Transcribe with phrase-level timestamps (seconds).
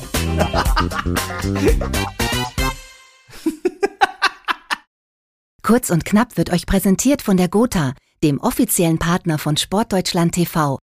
[5.62, 7.94] Kurz und knapp wird euch präsentiert von der Gotha,
[8.24, 10.80] dem offiziellen Partner von Sportdeutschland TV.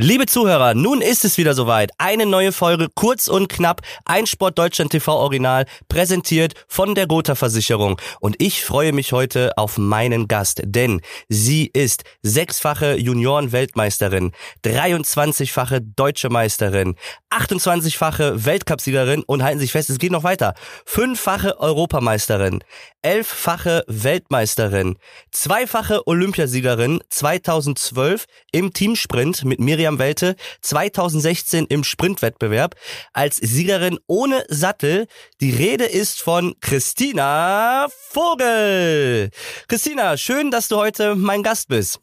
[0.00, 1.90] Liebe Zuhörer, nun ist es wieder soweit.
[1.98, 7.34] Eine neue Folge, kurz und knapp, ein Sport Deutschland TV Original, präsentiert von der Gotha
[7.34, 8.00] Versicherung.
[8.20, 14.30] Und ich freue mich heute auf meinen Gast, denn sie ist sechsfache Junioren-Weltmeisterin,
[14.64, 16.94] 23-fache Deutsche Meisterin,
[17.30, 20.54] 28-fache Weltcupsiegerin und halten sich fest, es geht noch weiter,
[20.86, 22.62] fünffache Europameisterin,
[23.02, 24.96] elffache Weltmeisterin,
[25.32, 32.74] zweifache Olympiasiegerin 2012 im Teamsprint mit Miriam Welte, 2016 im Sprintwettbewerb
[33.14, 35.06] als Siegerin ohne Sattel.
[35.40, 39.30] Die Rede ist von Christina Vogel.
[39.66, 42.00] Christina, schön, dass du heute mein Gast bist.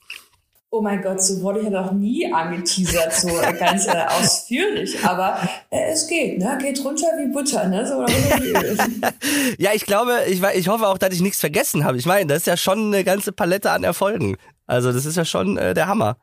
[0.77, 5.01] Oh mein Gott, so wurde ich ja noch nie angeteasert, so ganz äh, ausführlich.
[5.05, 6.57] Aber äh, es geht, ne?
[6.61, 7.87] Geht runter wie Butter, ne?
[7.87, 8.05] So,
[9.57, 11.97] ja, ich glaube, ich, ich hoffe auch, dass ich nichts vergessen habe.
[11.97, 14.35] Ich meine, das ist ja schon eine ganze Palette an Erfolgen.
[14.67, 16.17] Also das ist ja schon äh, der Hammer.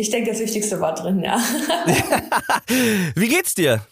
[0.00, 1.38] Ich denke, das Wichtigste war drin, ja.
[3.14, 3.82] wie geht's dir?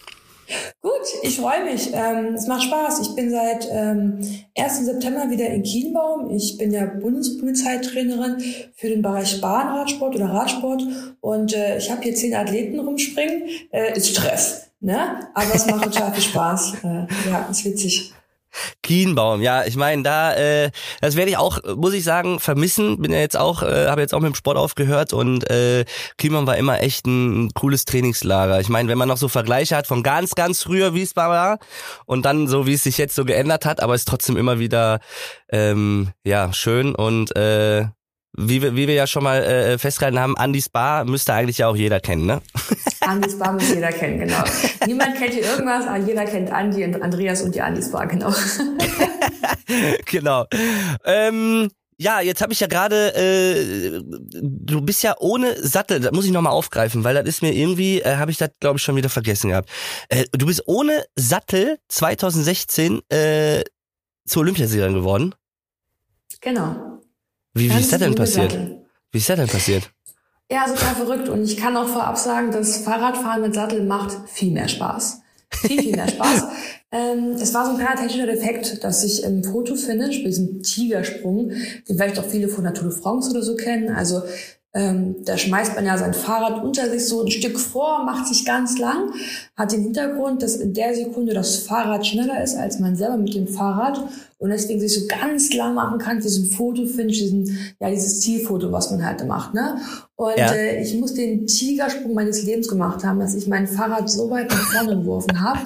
[0.80, 0.92] Gut,
[1.22, 1.90] ich freue mich.
[1.92, 3.00] Ähm, es macht Spaß.
[3.00, 4.18] Ich bin seit ähm,
[4.56, 4.86] 1.
[4.86, 6.30] September wieder in Kienbaum.
[6.30, 8.42] Ich bin ja Bundespolizeitrainerin
[8.74, 10.82] für den Bereich Bahnradsport oder Radsport
[11.20, 13.42] und äh, ich habe hier zehn Athleten rumspringen.
[13.70, 15.28] Äh, ist Stress, ne?
[15.34, 16.72] Aber es macht total viel Spaß.
[16.84, 18.14] Äh, ja, ist witzig.
[18.82, 23.00] Kienbaum, ja, ich meine, da, äh, das werde ich auch, muss ich sagen, vermissen.
[23.00, 25.84] Bin ja jetzt auch, äh, habe jetzt auch mit dem Sport aufgehört und äh,
[26.16, 28.60] Kienbaum war immer echt ein, ein cooles Trainingslager.
[28.60, 31.58] Ich meine, wenn man noch so Vergleiche hat von ganz, ganz früher, wie es war,
[32.06, 34.58] und dann so, wie es sich jetzt so geändert hat, aber es ist trotzdem immer
[34.58, 35.00] wieder
[35.50, 37.86] ähm, ja schön und äh,
[38.36, 41.68] wie wir, wie wir ja schon mal äh, festgehalten haben, Andys Bar müsste eigentlich ja
[41.68, 42.40] auch jeder kennen, ne?
[43.00, 44.42] Andys Bar muss jeder kennen, genau.
[44.86, 48.32] Niemand kennt hier irgendwas, aber jeder kennt Andi und Andreas und die Andys Bar, genau.
[50.06, 50.46] genau.
[51.04, 51.68] Ähm,
[52.00, 54.02] ja, jetzt habe ich ja gerade, äh,
[54.40, 58.00] du bist ja ohne Sattel, das muss ich nochmal aufgreifen, weil das ist mir irgendwie,
[58.00, 59.68] äh, habe ich das glaube ich schon wieder vergessen gehabt.
[60.08, 63.64] Äh, du bist ohne Sattel 2016 äh,
[64.26, 65.34] zur Olympiasiegerin geworden.
[66.40, 67.00] Genau.
[67.54, 68.52] Wie, wie ist das denn passiert?
[68.52, 68.86] Sattel.
[69.10, 69.90] Wie ist das denn passiert?
[70.50, 71.28] Ja, total verrückt.
[71.28, 75.20] Und ich kann auch vorab sagen, das Fahrradfahren mit Sattel macht viel mehr Spaß.
[75.50, 76.44] Viel, viel mehr Spaß.
[76.92, 81.48] ähm, es war so ein kleiner technischer Defekt, dass ich im Fotofinish, bei diesem Tigersprung,
[81.50, 84.22] den vielleicht auch viele von der Tour de France oder so kennen, also
[84.74, 88.44] ähm, da schmeißt man ja sein Fahrrad unter sich so ein Stück vor, macht sich
[88.44, 89.12] ganz lang,
[89.56, 93.34] hat den Hintergrund, dass in der Sekunde das Fahrrad schneller ist als man selber mit
[93.34, 94.00] dem Fahrrad
[94.38, 98.20] und deswegen sich so ganz lang machen kann, wie so ein Fotofinish, diesen, ja, dieses
[98.20, 99.78] Zielfoto, was man halt macht, ne?
[100.14, 100.52] Und ja.
[100.52, 104.50] äh, ich muss den Tigersprung meines Lebens gemacht haben, dass ich mein Fahrrad so weit
[104.50, 105.60] nach vorne geworfen habe,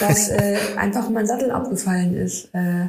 [0.00, 2.48] dass äh, einfach mein Sattel abgefallen ist.
[2.54, 2.88] Äh,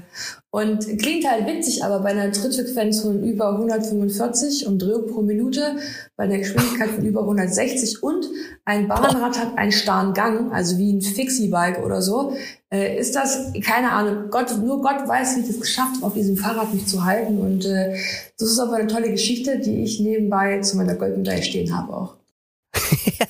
[0.51, 5.75] und klingt halt witzig, aber bei einer Trittfrequenz von über 145 Umdrehung pro Minute,
[6.15, 8.25] bei einer Geschwindigkeit von über 160 und
[8.65, 12.33] ein Bahnrad hat einen starren Gang, also wie ein Fixie-Bike oder so,
[12.71, 16.13] äh, ist das, keine Ahnung, Gott, nur Gott weiß, wie ich es geschafft habe, auf
[16.13, 17.39] diesem Fahrrad mich zu halten.
[17.39, 17.97] Und äh,
[18.37, 22.18] das ist aber eine tolle Geschichte, die ich nebenbei zu meiner Goldmedaille stehen habe auch.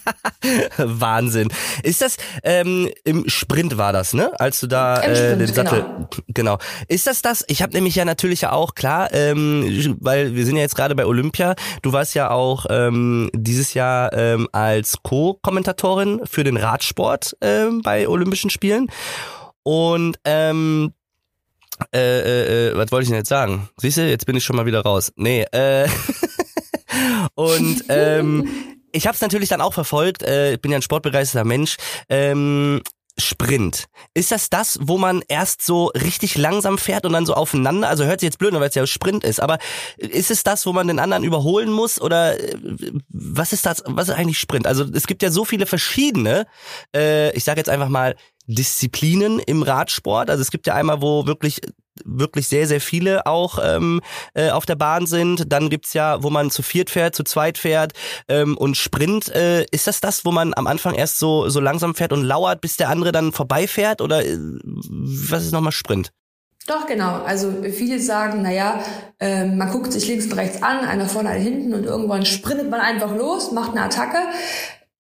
[0.78, 1.50] Wahnsinn.
[1.84, 4.32] Ist das ähm, im Sprint war das, ne?
[4.40, 6.10] Als du da äh, den Sattel genau.
[6.28, 6.58] genau.
[6.88, 7.44] Ist das das?
[7.48, 10.96] Ich habe nämlich ja natürlich ja auch klar, ähm, weil wir sind ja jetzt gerade
[10.96, 11.56] bei Olympia.
[11.82, 18.08] Du warst ja auch ähm, dieses Jahr ähm, als Co-Kommentatorin für den Radsport ähm, bei
[18.08, 18.88] Olympischen Spielen
[19.64, 20.94] und ähm,
[21.94, 23.70] äh, äh, äh, was wollte ich denn jetzt sagen?
[23.78, 25.14] Siehst du, jetzt bin ich schon mal wieder raus.
[25.16, 25.88] Nee, äh,
[27.36, 28.48] und ähm,
[28.92, 30.24] ich habe es natürlich dann auch verfolgt.
[30.24, 31.78] Äh, bin ja ein sportbegeisterter Mensch.
[32.10, 32.82] Ähm,
[33.20, 33.86] Sprint.
[34.14, 37.90] Ist das das, wo man erst so richtig langsam fährt und dann so aufeinander?
[37.90, 39.58] Also hört sich jetzt blöd, weil es ja Sprint ist, aber
[39.98, 42.58] ist es das, wo man den anderen überholen muss oder äh,
[43.10, 43.84] was ist das?
[43.86, 44.68] Was ist eigentlich Sprint?
[44.68, 46.48] Also es gibt ja so viele verschiedene.
[46.96, 48.16] Äh, ich sage jetzt einfach mal
[48.48, 50.30] Disziplinen im Radsport.
[50.30, 51.62] Also es gibt ja einmal, wo wirklich
[52.06, 54.02] wirklich sehr, sehr viele auch ähm,
[54.34, 55.52] äh, auf der Bahn sind.
[55.52, 57.94] Dann gibt's ja, wo man zu viert fährt, zu zweit fährt
[58.28, 59.30] ähm, und Sprint.
[59.30, 62.62] Äh, ist das das, wo man am Anfang erst so, so langsam fährt und lauert,
[62.62, 64.02] bis der andere dann vorbeifährt?
[64.02, 66.12] Oder äh, was ist nochmal Sprint?
[66.68, 67.24] Doch, genau.
[67.24, 68.84] Also viele sagen, naja,
[69.20, 72.70] äh, man guckt sich links und rechts an, einer vorne, einer hinten und irgendwann sprintet
[72.70, 74.20] man einfach los, macht eine Attacke.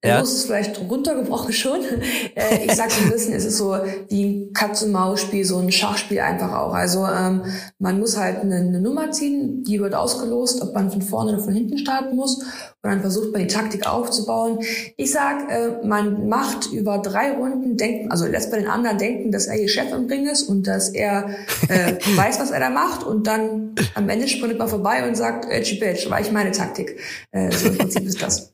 [0.03, 0.23] Ja.
[0.23, 1.79] So ist es vielleicht runtergebrochen schon.
[2.35, 3.75] Äh, ich sag so ein bisschen, es ist so
[4.07, 6.73] wie ein Katz-und-Maus-Spiel, so ein Schachspiel einfach auch.
[6.73, 7.43] Also ähm,
[7.79, 11.43] man muss halt eine, eine, Nummer ziehen, die wird ausgelost, ob man von vorne oder
[11.43, 12.37] von hinten starten muss.
[12.37, 12.45] Und
[12.83, 14.59] dann versucht man die Taktik aufzubauen.
[14.95, 19.31] Ich sag, äh, man macht über drei Runden, denkt, also lässt bei den anderen denken,
[19.31, 21.29] dass er ihr Chef im Ring ist und dass er
[21.67, 23.03] äh, weiß, was er da macht.
[23.03, 26.99] Und dann am Ende sprintet man vorbei und sagt, äh, Chipetsch, war ich meine Taktik.
[27.31, 28.53] Äh, so im Prinzip ist das.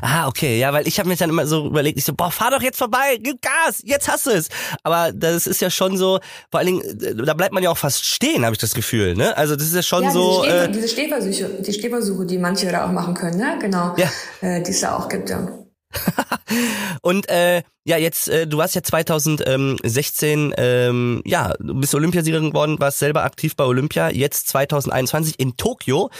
[0.00, 2.50] Ah, okay, ja, weil ich habe mir dann immer so überlegt, ich so, boah, fahr
[2.50, 4.48] doch jetzt vorbei, gib Gas, jetzt hast du es.
[4.82, 6.20] Aber das ist ja schon so,
[6.50, 9.14] vor allen Dingen, äh, da bleibt man ja auch fast stehen, habe ich das Gefühl,
[9.14, 9.36] ne?
[9.36, 10.42] Also das ist ja schon ja, so.
[10.42, 13.58] Diese, Steh äh, diese Stehversuche, die Stehversuche, die manche da auch machen können, ne?
[13.60, 13.94] Genau.
[13.96, 14.10] Ja.
[14.40, 15.46] Äh, die es da auch gibt, ja.
[17.02, 22.78] und äh, ja, jetzt, äh, du warst ja 2016, ähm, ja, du bist Olympiasiegerin geworden,
[22.78, 24.10] warst selber aktiv bei Olympia.
[24.10, 26.10] Jetzt 2021 in Tokio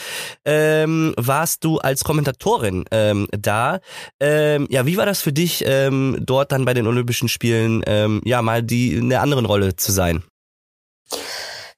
[0.45, 3.79] ähm, warst du als Kommentatorin ähm, da.
[4.19, 8.21] Ähm, ja, wie war das für dich, ähm, dort dann bei den Olympischen Spielen, ähm,
[8.25, 10.23] ja, mal die in der anderen Rolle zu sein?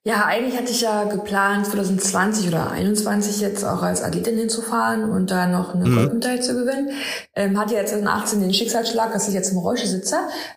[0.03, 5.29] Ja, eigentlich hatte ich ja geplant, 2020 oder 2021 jetzt auch als Athletin hinzufahren und
[5.29, 5.95] da noch eine mhm.
[5.95, 6.89] Goldmedaille zu gewinnen.
[7.35, 10.15] Ähm, hatte jetzt 2018 den Schicksalsschlag, dass ich jetzt im Räusche sitze.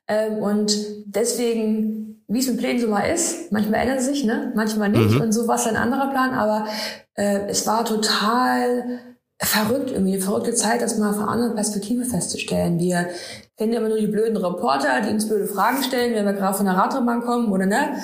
[0.08, 0.74] Ähm, und
[1.04, 4.50] deswegen, wie es mit Plänen so mal ist, manchmal ändern sie sich, ne?
[4.54, 5.14] manchmal nicht.
[5.14, 5.20] Mhm.
[5.20, 6.66] Und so war es ein anderer Plan, aber
[7.14, 8.98] äh, es war total
[9.42, 12.78] verrückt, irgendwie eine verrückte Zeit, das mal von anderen Perspektive festzustellen.
[12.78, 13.08] Wir
[13.56, 16.56] kennen ja immer nur die blöden Reporter, die uns blöde Fragen stellen, wenn wir gerade
[16.56, 17.94] von der Radrennbahn kommen oder ne,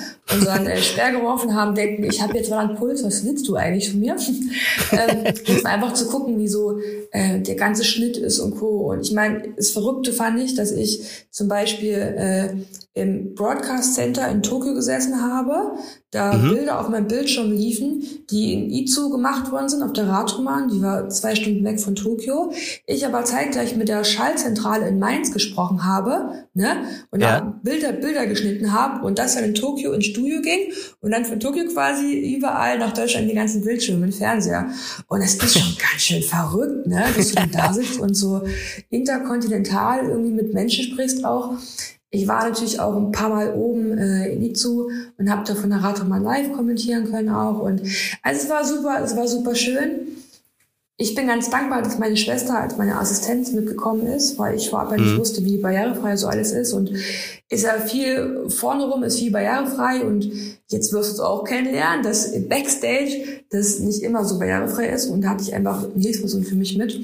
[0.49, 3.55] einen äh, Sperr geworfen haben, denken, ich habe jetzt mal einen Puls, was willst du
[3.55, 4.15] eigentlich von mir?
[4.91, 5.33] ähm,
[5.65, 6.79] einfach zu gucken, wie so
[7.11, 8.91] äh, der ganze Schnitt ist und Co.
[8.91, 12.49] Und ich meine, das Verrückte fand ich, dass ich zum Beispiel äh,
[12.93, 15.77] im Broadcast Center in Tokio gesessen habe,
[16.11, 16.49] da mhm.
[16.49, 20.81] Bilder auf meinem Bildschirm liefen, die in Izu gemacht worden sind, auf der Radrennbahn, die
[20.81, 22.51] war zwei Stunden weg von Tokio.
[22.85, 27.39] Ich aber zeitgleich mit der Schallzentrale in Mainz gesprochen habe, ne, und ja.
[27.39, 30.71] da Bilder, Bilder geschnitten habe und das dann in Tokio ins Studio ging
[31.01, 34.69] und dann von Tokio quasi überall nach Deutschland die ganzen Bildschirme im Fernseher.
[35.07, 38.41] Und es ist schon ganz schön verrückt, ne, dass du dann da sitzt und so
[38.89, 41.55] interkontinental irgendwie mit Menschen sprichst auch
[42.13, 45.69] ich war natürlich auch ein paar Mal oben äh, in Itzu und habe da von
[45.69, 47.59] der Radrennbahn live kommentieren können auch.
[47.59, 47.81] Und
[48.21, 50.07] also es war super, es war super schön.
[51.01, 54.91] Ich bin ganz dankbar, dass meine Schwester als meine Assistenz mitgekommen ist, weil ich vorab
[54.91, 55.03] mhm.
[55.03, 56.73] nicht wusste, wie barrierefrei so alles ist.
[56.73, 56.91] Und
[57.49, 60.05] ist ja viel vorne rum, ist viel barrierefrei.
[60.05, 60.31] Und
[60.67, 65.07] jetzt wirst du es auch kennenlernen, dass Backstage das nicht immer so barrierefrei ist.
[65.07, 67.01] Und da hatte ich einfach eine Hilfsperson für mich mit.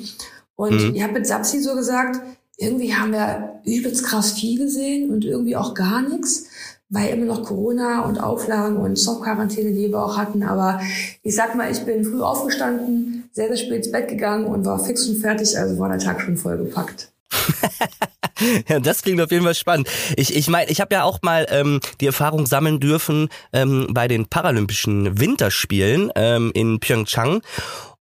[0.56, 0.96] Und mhm.
[0.96, 2.20] ich habe mit Sapsi so gesagt,
[2.56, 6.46] irgendwie haben wir übelst krass viel gesehen und irgendwie auch gar nichts,
[6.90, 10.44] weil immer noch Corona und Auflagen und Soft-Quarantäne, die wir auch hatten.
[10.44, 10.82] Aber
[11.24, 14.84] ich sag mal, ich bin früh aufgestanden, sehr, sehr spät ins Bett gegangen und war
[14.84, 17.12] fix und fertig, also war der Tag schon vollgepackt.
[18.68, 19.88] ja, das klingt auf jeden Fall spannend.
[20.16, 24.08] Ich ich meine, ich habe ja auch mal ähm, die Erfahrung sammeln dürfen ähm, bei
[24.08, 27.42] den Paralympischen Winterspielen ähm, in Pyeongchang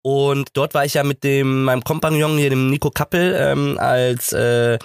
[0.07, 4.35] und dort war ich ja mit dem meinem Kompagnon hier, dem Nico Kappel, ähm, als
[4.35, 4.79] äh,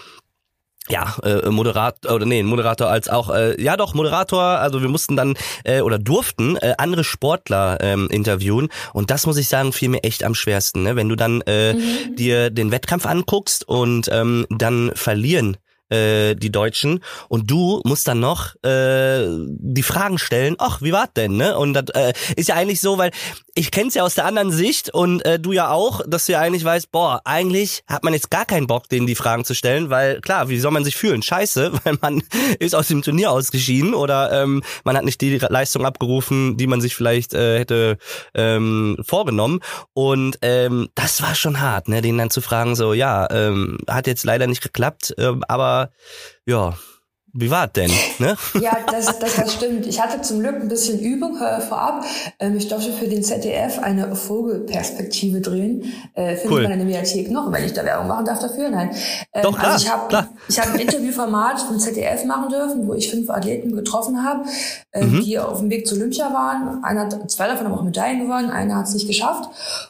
[0.90, 5.16] ja, äh, Moderator oder nee, Moderator als auch äh, ja doch Moderator, also wir mussten
[5.16, 9.90] dann äh, oder durften äh, andere Sportler ähm, interviewen und das muss ich sagen, fiel
[9.90, 10.96] mir echt am schwersten, ne?
[10.96, 12.16] wenn du dann äh, mhm.
[12.16, 15.58] dir den Wettkampf anguckst und ähm, dann verlieren
[15.90, 21.08] äh, die Deutschen und du musst dann noch äh, die Fragen stellen, ach, wie war
[21.16, 21.58] denn, ne?
[21.58, 23.12] Und das äh, ist ja eigentlich so, weil
[23.56, 26.40] ich kenn's ja aus der anderen Sicht und äh, du ja auch, dass du ja
[26.40, 29.90] eigentlich weißt, boah, eigentlich hat man jetzt gar keinen Bock, denen die Fragen zu stellen,
[29.90, 31.22] weil klar, wie soll man sich fühlen?
[31.22, 32.24] Scheiße, weil man
[32.60, 36.82] ist aus dem Turnier ausgeschieden oder ähm, man hat nicht die Leistung abgerufen, die man
[36.82, 37.98] sich vielleicht äh, hätte
[38.34, 39.60] ähm, vorgenommen.
[39.94, 44.08] Und ähm, das war schon hart, ne, denen dann zu fragen, so, ja, ähm, hat
[44.08, 45.79] jetzt leider nicht geklappt, äh, aber
[46.46, 46.74] ja,
[47.34, 47.92] wie war denn?
[48.18, 48.36] Ne?
[48.60, 49.86] Ja, das, das, das stimmt.
[49.86, 52.04] Ich hatte zum Glück ein bisschen Übung äh, vorab.
[52.40, 55.94] Ähm, ich durfte für den ZDF eine Vogelperspektive drehen.
[56.14, 56.64] Äh, findet cool.
[56.64, 58.70] man in der Mediathek noch, wenn ich da Werbung machen darf dafür.
[58.70, 58.92] Nein.
[59.34, 62.94] Ähm, Doch, klar, also ich habe ich hab ein Interviewformat vom ZDF machen dürfen, wo
[62.94, 64.44] ich fünf Athleten getroffen habe,
[64.92, 65.22] äh, mhm.
[65.22, 66.84] die auf dem Weg zu Olympia waren.
[66.84, 69.50] Einer, zwei davon haben auch Medaillen gewonnen, einer hat es nicht geschafft.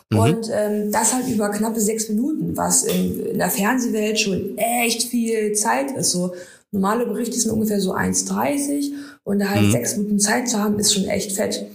[0.10, 0.19] Mhm.
[0.19, 5.03] Und ähm, das halt über knappe sechs Minuten, was in, in der Fernsehwelt schon echt
[5.03, 6.12] viel Zeit ist.
[6.12, 6.34] So
[6.72, 8.92] Normale Berichte sind ungefähr so 1,30
[9.24, 9.72] und da halt mhm.
[9.72, 11.66] sechs Minuten Zeit zu haben, ist schon echt fett.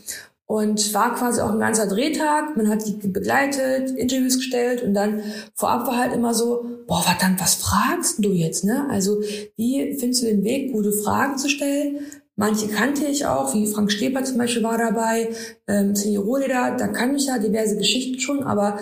[0.47, 2.57] Und war quasi auch ein ganzer Drehtag.
[2.57, 5.23] Man hat die begleitet, Interviews gestellt und dann
[5.55, 8.87] vorab war halt immer so, boah, verdammt, was fragst du jetzt, ne?
[8.91, 9.23] Also,
[9.57, 12.01] wie findest du den Weg, gute Fragen zu stellen?
[12.37, 15.31] Manche kannte ich auch, wie Frank Steper zum Beispiel war dabei,
[15.69, 18.79] ähm, Senior Rohleder, da kann ich ja diverse Geschichten schon, aber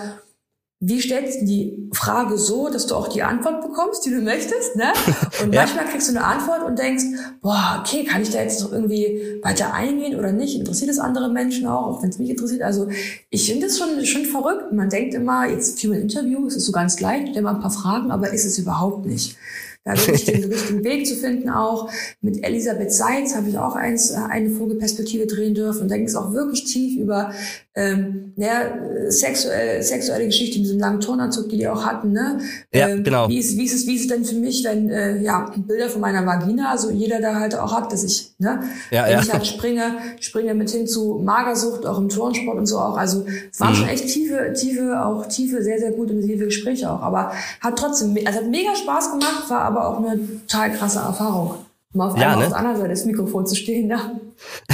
[0.84, 4.74] wie stellst du die Frage so, dass du auch die Antwort bekommst, die du möchtest,
[4.74, 4.92] ne?
[5.42, 5.60] Und ja.
[5.60, 7.04] manchmal kriegst du eine Antwort und denkst,
[7.40, 10.58] boah, okay, kann ich da jetzt noch irgendwie weiter eingehen oder nicht?
[10.58, 12.62] Interessiert es andere Menschen auch, auch wenn es mich interessiert?
[12.62, 12.88] Also
[13.30, 14.72] ich finde das schon, schon verrückt.
[14.72, 17.60] Man denkt immer, jetzt für ein Interview, es ist so ganz leicht, stell mal ein
[17.60, 19.36] paar Fragen, aber ist es überhaupt nicht
[19.84, 21.90] da wirklich den richtigen Weg zu finden auch.
[22.20, 26.06] Mit Elisabeth Seitz habe ich auch eins, äh, eine Vogelperspektive drehen dürfen und da ging
[26.06, 27.32] es auch wirklich tief über
[27.74, 28.74] ähm, ja,
[29.08, 32.12] sexuell, sexuelle Geschichte in diesem langen Turnanzug, die die auch hatten.
[32.12, 32.38] Ne?
[32.72, 33.28] Ja, ähm, genau.
[33.28, 35.88] Wie ist, wie, ist es, wie ist es denn für mich, wenn äh, ja, Bilder
[35.88, 39.22] von meiner Vagina, also jeder da halt auch hat, dass ich, ne, ja, wenn ja.
[39.22, 42.98] ich halt springe, springe mit hin zu Magersucht, auch im Turnsport und so auch.
[42.98, 43.76] Also es waren mhm.
[43.76, 47.00] schon echt tiefe, tiefe, auch tiefe, sehr, sehr gute, intensive Gespräche auch.
[47.00, 51.54] Aber hat trotzdem, also hat mega Spaß gemacht, war aber auch eine total krasse Erfahrung.
[51.94, 52.44] Mal auf, ja, ne?
[52.44, 54.12] auf der anderen Seite des Mikrofons zu stehen, ja.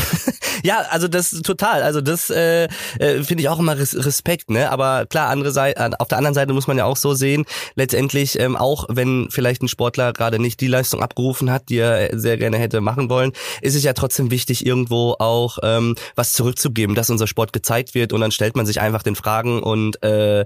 [0.63, 1.83] ja, also das total.
[1.83, 2.65] Also das äh,
[2.99, 4.71] äh, finde ich auch immer Res Respekt, ne?
[4.71, 8.39] Aber klar, andere Seite, auf der anderen Seite muss man ja auch so sehen, letztendlich,
[8.39, 12.37] ähm, auch wenn vielleicht ein Sportler gerade nicht die Leistung abgerufen hat, die er sehr
[12.37, 17.11] gerne hätte machen wollen, ist es ja trotzdem wichtig, irgendwo auch ähm, was zurückzugeben, dass
[17.11, 20.45] unser Sport gezeigt wird und dann stellt man sich einfach den Fragen und äh,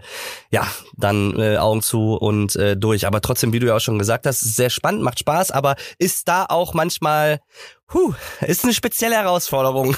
[0.50, 0.66] ja,
[0.96, 3.06] dann äh, Augen zu und äh, durch.
[3.06, 6.28] Aber trotzdem, wie du ja auch schon gesagt hast, sehr spannend, macht Spaß, aber ist
[6.28, 7.40] da auch manchmal
[7.92, 9.94] Puh, ist eine spezielle Herausforderung.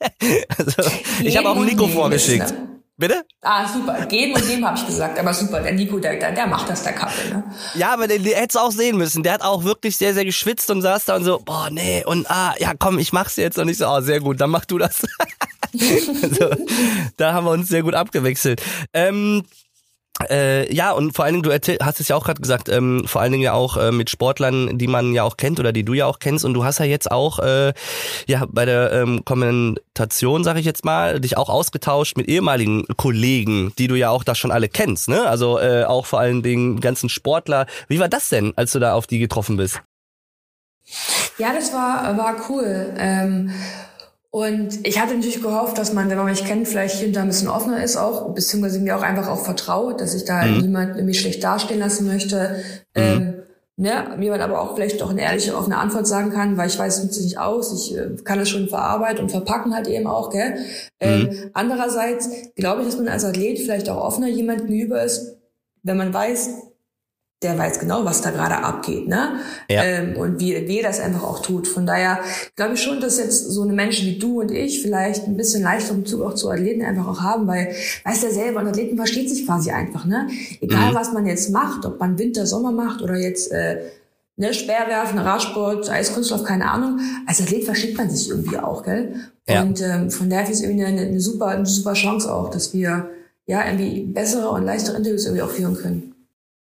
[0.56, 2.50] also, ich habe auch Nico vorgeschickt.
[2.50, 2.68] Ne?
[2.96, 3.24] Bitte?
[3.42, 4.06] Ah, super.
[4.06, 5.18] Geben und dem habe ich gesagt.
[5.18, 7.42] Aber super, der Nico, der, der macht das, der Kaffee, ne?
[7.74, 9.24] Ja, aber der, der hätte auch sehen müssen.
[9.24, 12.30] Der hat auch wirklich sehr, sehr geschwitzt und saß da und so, boah, nee, und
[12.30, 13.58] ah, ja, komm, ich mach's jetzt.
[13.58, 15.02] Und ich so, oh, sehr gut, dann mach du das.
[16.22, 16.50] also,
[17.16, 18.62] da haben wir uns sehr gut abgewechselt.
[18.92, 19.42] Ähm,
[20.30, 23.20] äh, ja, und vor allen Dingen, du hast es ja auch gerade gesagt, ähm, vor
[23.20, 25.92] allen Dingen ja auch äh, mit Sportlern, die man ja auch kennt oder die du
[25.92, 26.44] ja auch kennst.
[26.44, 27.72] Und du hast ja jetzt auch äh,
[28.28, 33.72] ja bei der ähm, Kommentation, sag ich jetzt mal, dich auch ausgetauscht mit ehemaligen Kollegen,
[33.76, 35.26] die du ja auch da schon alle kennst, ne?
[35.26, 37.66] Also äh, auch vor allen Dingen ganzen Sportler.
[37.88, 39.80] Wie war das denn, als du da auf die getroffen bist?
[41.38, 42.94] Ja, das war, war cool.
[42.98, 43.50] Ähm
[44.34, 47.20] und ich hatte natürlich gehofft, dass man, wenn man mich kennt, vielleicht hier und da
[47.20, 50.60] ein bisschen offener ist auch, beziehungsweise mir auch einfach auch vertraut, dass ich da mhm.
[50.60, 52.56] niemand irgendwie schlecht dastehen lassen möchte.
[52.96, 53.00] Mhm.
[53.00, 53.34] Ähm,
[53.76, 56.76] ne, mir man aber auch vielleicht doch eine ehrliche, offene Antwort sagen kann, weil ich
[56.76, 60.30] weiß es nicht aus, ich äh, kann das schon verarbeiten und verpacken halt eben auch,
[60.30, 60.56] gell.
[60.98, 61.50] Ähm, mhm.
[61.52, 65.36] Andererseits glaube ich, dass man als Athlet vielleicht auch offener jemand gegenüber ist,
[65.84, 66.54] wenn man weiß,
[67.44, 69.40] der weiß genau, was da gerade abgeht, ne?
[69.68, 69.84] Ja.
[69.84, 71.68] Ähm, und wie, wie er das einfach auch tut.
[71.68, 72.20] Von daher
[72.56, 75.62] glaube ich schon, dass jetzt so eine Menschen wie du und ich vielleicht ein bisschen
[75.62, 77.74] leichteren Bezug auch zu Athleten einfach auch haben, weil,
[78.04, 80.28] weißt du ja selber, ein Athleten versteht sich quasi einfach, ne?
[80.60, 80.94] Egal, mhm.
[80.94, 83.82] was man jetzt macht, ob man Winter, Sommer macht oder jetzt, äh,
[84.36, 86.98] ne, Speerwerfen, Radsport, Eiskunstlauf, keine Ahnung.
[87.26, 89.14] Als Athlet versteht man sich irgendwie auch, gell?
[89.48, 89.62] Ja.
[89.62, 92.72] Und ähm, von daher ist es irgendwie eine, eine super, eine super Chance auch, dass
[92.72, 93.10] wir
[93.46, 96.13] ja irgendwie bessere und leichtere Interviews irgendwie auch führen können.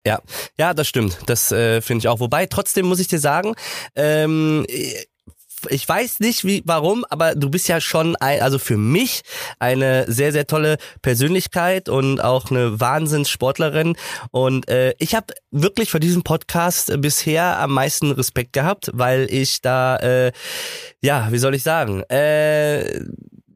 [0.07, 0.21] Ja,
[0.59, 1.19] ja, das stimmt.
[1.27, 2.21] Das äh, finde ich auch.
[2.21, 3.55] Wobei, trotzdem muss ich dir sagen,
[3.95, 4.67] ähm,
[5.69, 9.23] ich weiß nicht, wie, warum, aber du bist ja schon, ein, also für mich
[9.59, 13.97] eine sehr, sehr tolle Persönlichkeit und auch eine Wahnsinnssportlerin.
[14.31, 19.61] Und äh, ich habe wirklich vor diesem Podcast bisher am meisten Respekt gehabt, weil ich
[19.61, 20.33] da, äh,
[21.01, 23.01] ja, wie soll ich sagen, äh,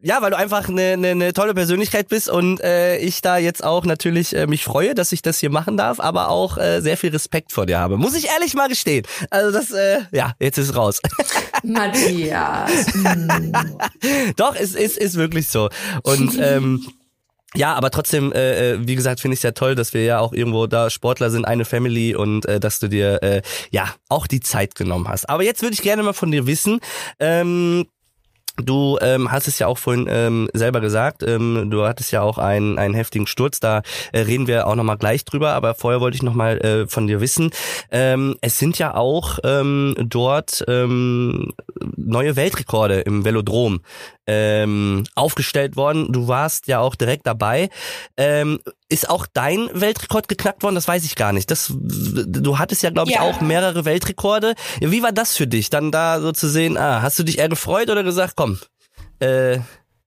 [0.07, 3.65] ja, weil du einfach eine, eine, eine tolle Persönlichkeit bist und äh, ich da jetzt
[3.65, 6.97] auch natürlich äh, mich freue, dass ich das hier machen darf, aber auch äh, sehr
[6.97, 7.97] viel Respekt vor dir habe.
[7.97, 9.05] Muss ich ehrlich mal gestehen.
[9.31, 11.01] Also das, äh, ja, jetzt ist es raus.
[11.65, 12.71] Matthias.
[14.37, 15.71] Doch, es ist, ist wirklich so.
[16.05, 16.87] Und ähm,
[17.57, 20.21] ja, aber trotzdem, äh, äh wie gesagt, finde ich es ja toll, dass wir ja
[20.21, 24.29] auch irgendwo da Sportler sind, eine Family und äh, dass du dir äh, ja auch
[24.29, 25.29] die Zeit genommen hast.
[25.29, 26.79] Aber jetzt würde ich gerne mal von dir wissen,
[27.19, 27.87] ähm,
[28.63, 32.39] Du ähm, hast es ja auch vorhin ähm, selber gesagt, ähm, du hattest ja auch
[32.39, 33.83] einen, einen heftigen Sturz, da
[34.13, 37.21] äh, reden wir auch nochmal gleich drüber, aber vorher wollte ich nochmal äh, von dir
[37.21, 37.51] wissen,
[37.91, 41.53] ähm, es sind ja auch ähm, dort ähm,
[41.97, 43.81] neue Weltrekorde im Velodrom
[44.26, 46.12] ähm, aufgestellt worden.
[46.12, 47.71] Du warst ja auch direkt dabei.
[48.16, 50.75] Ähm, ist auch dein Weltrekord geknackt worden?
[50.75, 51.50] Das weiß ich gar nicht.
[51.50, 53.23] Das, du hattest ja, glaube ich, ja.
[53.23, 54.54] auch mehrere Weltrekorde.
[54.80, 56.76] Wie war das für dich, dann da so zu sehen?
[56.76, 58.59] Ah, hast du dich eher gefreut oder gesagt, komm,
[59.21, 59.59] äh,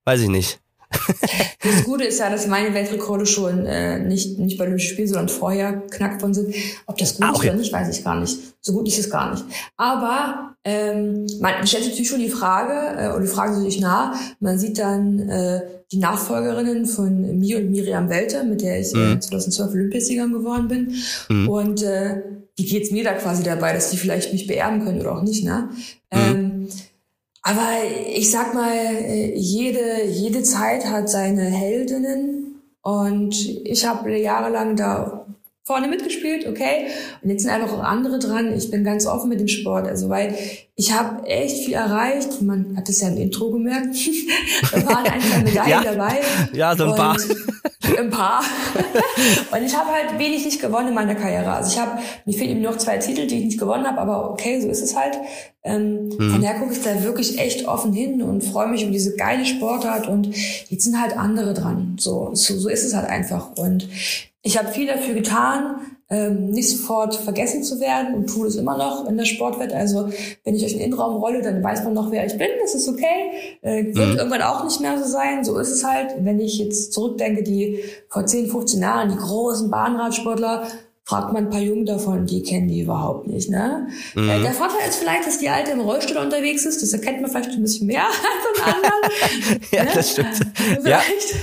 [0.06, 0.60] weiß ich nicht.
[1.62, 5.28] Das Gute ist ja, dass meine Weltrekorde schon äh, nicht, nicht bei Olympischen Spielen, sondern
[5.28, 6.56] vorher knackt worden sind.
[6.86, 7.48] Ob das gut ah, okay.
[7.48, 8.38] ist oder nicht, weiß ich gar nicht.
[8.62, 9.44] So gut ist es gar nicht.
[9.76, 13.82] Aber ähm, man stellt sich natürlich schon die Frage, äh, und die Frage ist natürlich
[13.82, 18.94] nah, man sieht dann äh, die Nachfolgerinnen von mir und Miriam Welter, mit der ich
[18.94, 19.22] äh, mhm.
[19.22, 20.96] 2012 Olympiasiegerin geworden bin.
[21.28, 21.50] Mhm.
[21.50, 22.22] Und äh,
[22.56, 25.44] wie geht's mir da quasi dabei, dass die vielleicht mich beerben können oder auch nicht,
[25.44, 25.70] ne?
[26.12, 26.18] Mhm.
[26.18, 26.49] Ähm,
[27.42, 27.70] aber
[28.08, 32.62] ich sag mal, äh, jede, jede Zeit hat seine Heldinnen.
[32.82, 35.26] Und ich habe jahrelang da
[35.70, 36.88] vorne mitgespielt, okay.
[37.22, 38.58] Und jetzt sind einfach auch andere dran.
[38.58, 40.34] Ich bin ganz offen mit dem Sport, also weil
[40.76, 42.42] ich habe echt viel erreicht.
[42.42, 43.96] Man hat es ja im Intro gemerkt.
[44.72, 45.84] da waren ein, Medaillen ja.
[45.84, 46.22] dabei.
[46.54, 47.18] Ja, so ein paar.
[48.00, 48.42] Ein paar.
[49.52, 51.52] und ich habe halt wenig nicht gewonnen in meiner Karriere.
[51.52, 54.32] Also ich habe, mir fehlen eben noch zwei Titel, die ich nicht gewonnen habe, aber
[54.32, 55.20] okay, so ist es halt.
[55.64, 56.32] Ähm, mhm.
[56.32, 59.46] Von daher gucke ich da wirklich echt offen hin und freue mich um diese geile
[59.46, 60.36] Sportart und
[60.70, 61.96] jetzt sind halt andere dran.
[62.00, 63.52] So, so, so ist es halt einfach.
[63.56, 63.88] Und
[64.42, 68.78] ich habe viel dafür getan, ähm, nicht sofort vergessen zu werden und tue es immer
[68.78, 69.74] noch in der Sportwelt.
[69.74, 70.10] Also
[70.44, 72.48] wenn ich euch in den Innenraum rolle, dann weiß man noch, wer ich bin.
[72.62, 73.58] Das ist okay.
[73.62, 74.18] Äh, wird mhm.
[74.18, 75.44] irgendwann auch nicht mehr so sein.
[75.44, 76.16] So ist es halt.
[76.22, 80.64] Wenn ich jetzt zurückdenke, die vor 10, 15 Jahren, die großen Bahnradsportler,
[81.10, 83.50] fragt man ein paar Jungen davon, die kennen die überhaupt nicht.
[83.50, 83.88] Ne?
[84.14, 84.30] Mhm.
[84.30, 86.84] Äh, der Vorteil ist vielleicht, dass die Alte im Rollstuhl unterwegs ist.
[86.84, 89.62] Das erkennt man vielleicht ein bisschen mehr als ein anderer.
[89.72, 89.90] ja, ne?
[89.96, 90.36] das stimmt.
[90.56, 91.34] Vielleicht.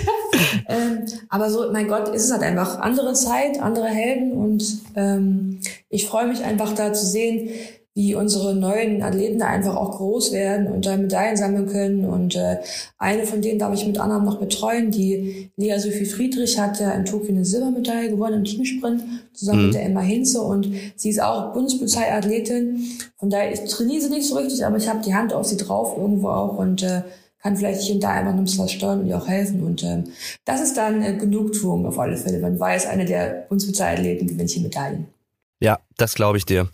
[0.69, 0.77] Ja.
[0.77, 5.59] ähm, aber so, mein Gott, ist es halt einfach andere Zeit, andere Helden und ähm,
[5.89, 7.51] ich freue mich einfach da zu sehen,
[7.97, 12.05] wie unsere neuen Athleten da einfach auch groß werden und da Medaillen sammeln können.
[12.05, 12.59] Und äh,
[12.99, 14.91] eine von denen darf ich mit anderem noch betreuen.
[14.91, 19.67] Die Lea Sophie Friedrich hat ja in Tokio eine Silbermedaille gewonnen im Teamsprint, zusammen mhm.
[19.69, 20.43] mit der Emma Hinze.
[20.43, 22.85] Und sie ist auch Bundespolizeiathletin.
[23.17, 25.57] Von daher, ich trainiere sie nicht so richtig, aber ich habe die Hand auf sie
[25.57, 27.01] drauf irgendwo auch und äh,
[27.43, 29.65] kann vielleicht hier und da einfach noch ein bisschen was steuern und ihr auch helfen.
[29.65, 30.05] Und ähm,
[30.45, 32.41] das ist dann äh, Genugtuung auf alle Fälle.
[32.41, 35.16] Man weiß, einer der Bundespolizeiathleten gewinnt hier Medaillen.
[35.59, 36.69] Ja, das glaube ich dir.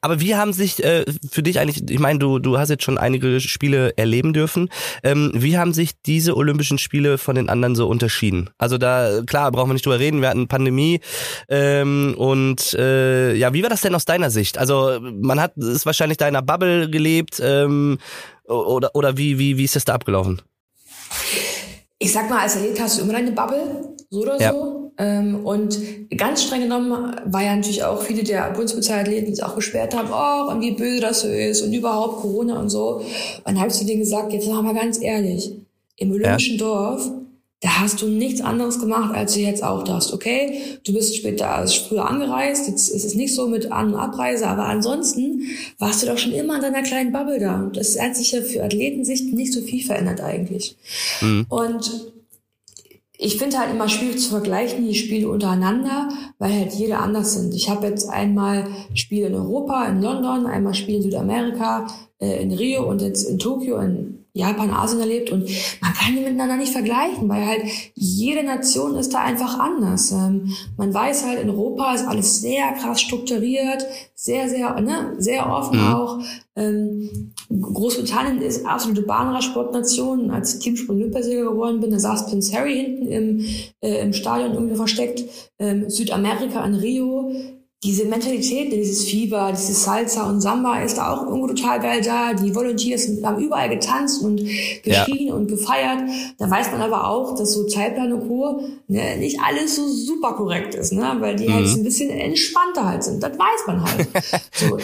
[0.00, 2.96] Aber wie haben sich äh, für dich eigentlich, ich meine, du, du hast jetzt schon
[2.96, 4.70] einige Spiele erleben dürfen,
[5.02, 8.48] ähm, wie haben sich diese Olympischen Spiele von den anderen so unterschieden?
[8.56, 11.00] Also da, klar, brauchen wir nicht drüber reden, wir hatten Pandemie
[11.50, 14.56] ähm, und äh, ja, wie war das denn aus deiner Sicht?
[14.56, 17.98] Also man hat, ist wahrscheinlich da in einer Bubble gelebt ähm,
[18.44, 20.40] oder, oder wie, wie, wie ist das da abgelaufen?
[21.98, 24.52] Ich sag mal, als Athlet hast du immer deine Bubble, so oder ja.
[24.52, 24.81] so.
[25.02, 25.80] Ähm, und
[26.16, 30.10] ganz streng genommen war ja natürlich auch viele der Bundespolizeiathleten, die sich auch gesperrt haben,
[30.12, 32.98] oh, und wie böse das so ist und überhaupt Corona und so.
[32.98, 33.06] Und
[33.44, 35.52] dann habe ich zu denen gesagt, jetzt machen wir ganz ehrlich,
[35.96, 36.64] im Olympischen ja.
[36.64, 37.10] Dorf,
[37.62, 40.60] da hast du nichts anderes gemacht, als du jetzt auch darfst, okay?
[40.84, 44.46] Du bist später, also früher angereist, jetzt ist es nicht so mit An- und Abreise,
[44.46, 45.42] aber ansonsten
[45.78, 47.70] warst du doch schon immer in deiner kleinen Bubble da.
[47.72, 50.76] Das hat sich ja für Athletensicht nicht so viel verändert eigentlich.
[51.20, 51.46] Mhm.
[51.48, 52.11] Und
[53.24, 56.08] ich finde halt immer schwierig zu vergleichen, die Spiele untereinander,
[56.40, 57.54] weil halt jede anders sind.
[57.54, 61.86] Ich habe jetzt einmal Spiele in Europa, in London, einmal Spiele in Südamerika,
[62.18, 65.46] äh, in Rio und jetzt in Tokio, in Japan, Asien erlebt und
[65.82, 67.64] man kann die miteinander nicht vergleichen, weil halt
[67.94, 70.10] jede Nation ist da einfach anders.
[70.10, 75.52] Ähm, man weiß halt, in Europa ist alles sehr krass strukturiert, sehr, sehr, ne, sehr
[75.52, 75.94] offen mhm.
[75.94, 76.18] auch.
[76.56, 80.30] Ähm, Großbritannien ist absolute Bahnradsportnation.
[80.30, 83.46] Als Teamsport Olympiasieger geworden bin, da saß Prince Harry hinten im,
[83.82, 85.24] äh, im Stadion irgendwie versteckt.
[85.58, 87.32] Ähm, Südamerika in Rio
[87.84, 92.32] diese Mentalität, dieses Fieber, dieses Salsa und Samba ist da auch irgendwo total geil da.
[92.32, 95.34] Die Volunteers haben überall getanzt und geschrien ja.
[95.34, 95.98] und gefeiert.
[96.38, 98.62] Da weiß man aber auch, dass so Zeitplan und Co.
[98.86, 101.16] Ne, nicht alles so super korrekt ist, ne?
[101.18, 101.68] weil die halt mhm.
[101.68, 103.20] halt ein bisschen entspannter halt sind.
[103.20, 104.08] Das weiß man halt.
[104.52, 104.76] so,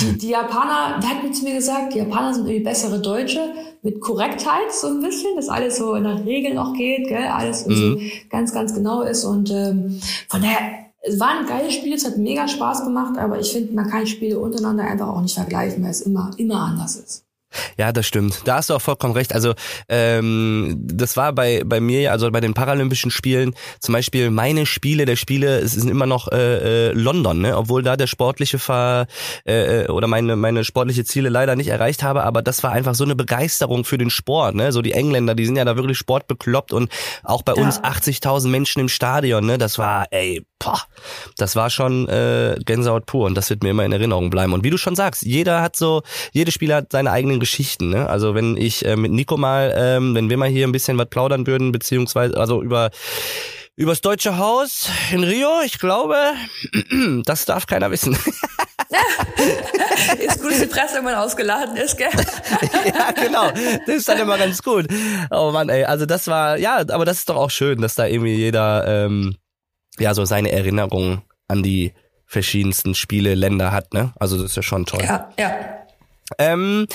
[0.00, 3.52] die, die Japaner, der hat mir zu mir gesagt, die Japaner sind irgendwie bessere Deutsche
[3.82, 7.24] mit Korrektheit so ein bisschen, dass alles so nach Regeln auch geht, gell?
[7.24, 8.00] alles mhm.
[8.30, 12.16] ganz, ganz genau ist und ähm, von daher es war ein geiles Spiel, es hat
[12.16, 15.90] mega Spaß gemacht, aber ich finde, man kann Spiele untereinander einfach auch nicht vergleichen, weil
[15.90, 17.24] es immer, immer anders ist.
[17.76, 18.42] Ja, das stimmt.
[18.44, 19.34] Da hast du auch vollkommen recht.
[19.34, 19.54] Also
[19.88, 25.04] ähm, das war bei bei mir, also bei den Paralympischen Spielen, zum Beispiel meine Spiele
[25.04, 27.56] der Spiele, es sind immer noch äh, äh, London, ne?
[27.56, 29.06] obwohl da der sportliche Ver
[29.46, 32.22] äh, äh, oder meine meine sportliche Ziele leider nicht erreicht habe.
[32.24, 34.54] Aber das war einfach so eine Begeisterung für den Sport.
[34.54, 34.72] Ne?
[34.72, 36.90] So die Engländer, die sind ja da wirklich sportbekloppt und
[37.22, 37.62] auch bei ja.
[37.62, 39.44] uns 80.000 Menschen im Stadion.
[39.44, 39.58] Ne?
[39.58, 40.80] Das war, ey, boah,
[41.36, 44.52] das war schon äh, Gänsehaut pur und das wird mir immer in Erinnerung bleiben.
[44.52, 47.90] Und wie du schon sagst, jeder hat so, jedes Spieler hat seine eigenen Geschichten.
[47.90, 48.08] Ne?
[48.08, 51.08] Also wenn ich äh, mit Nico mal, ähm, wenn wir mal hier ein bisschen was
[51.08, 52.90] plaudern würden, beziehungsweise also über
[53.74, 56.16] übers Deutsche Haus in Rio, ich glaube,
[57.24, 58.12] das darf keiner wissen.
[60.18, 62.10] ist gut für die Presse, wenn man ausgeladen ist, gell?
[62.84, 63.50] ja, genau.
[63.86, 64.86] Das ist dann immer ganz gut.
[65.30, 65.84] Oh Mann, ey.
[65.84, 69.36] Also das war, ja, aber das ist doch auch schön, dass da irgendwie jeder ähm,
[69.98, 71.92] ja so seine Erinnerungen an die
[72.26, 74.12] verschiedensten Spiele, Länder hat, ne?
[74.18, 75.02] Also das ist ja schon toll.
[75.04, 75.54] Ja, ja.
[76.38, 76.86] Ähm,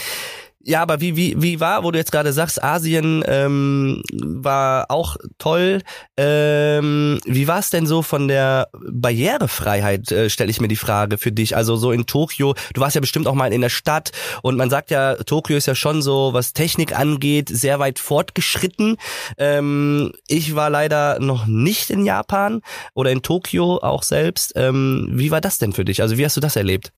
[0.68, 5.16] Ja, aber wie, wie, wie war, wo du jetzt gerade sagst, Asien ähm, war auch
[5.38, 5.82] toll.
[6.18, 11.18] Ähm, wie war es denn so von der Barrierefreiheit, äh, stelle ich mir die Frage
[11.18, 11.56] für dich.
[11.56, 14.70] Also so in Tokio, du warst ja bestimmt auch mal in der Stadt und man
[14.70, 18.98] sagt ja, Tokio ist ja schon so, was Technik angeht, sehr weit fortgeschritten.
[19.38, 22.60] Ähm, ich war leider noch nicht in Japan
[22.94, 24.52] oder in Tokio auch selbst.
[24.58, 26.02] Ähm, wie war das denn für dich?
[26.02, 26.92] Also wie hast du das erlebt?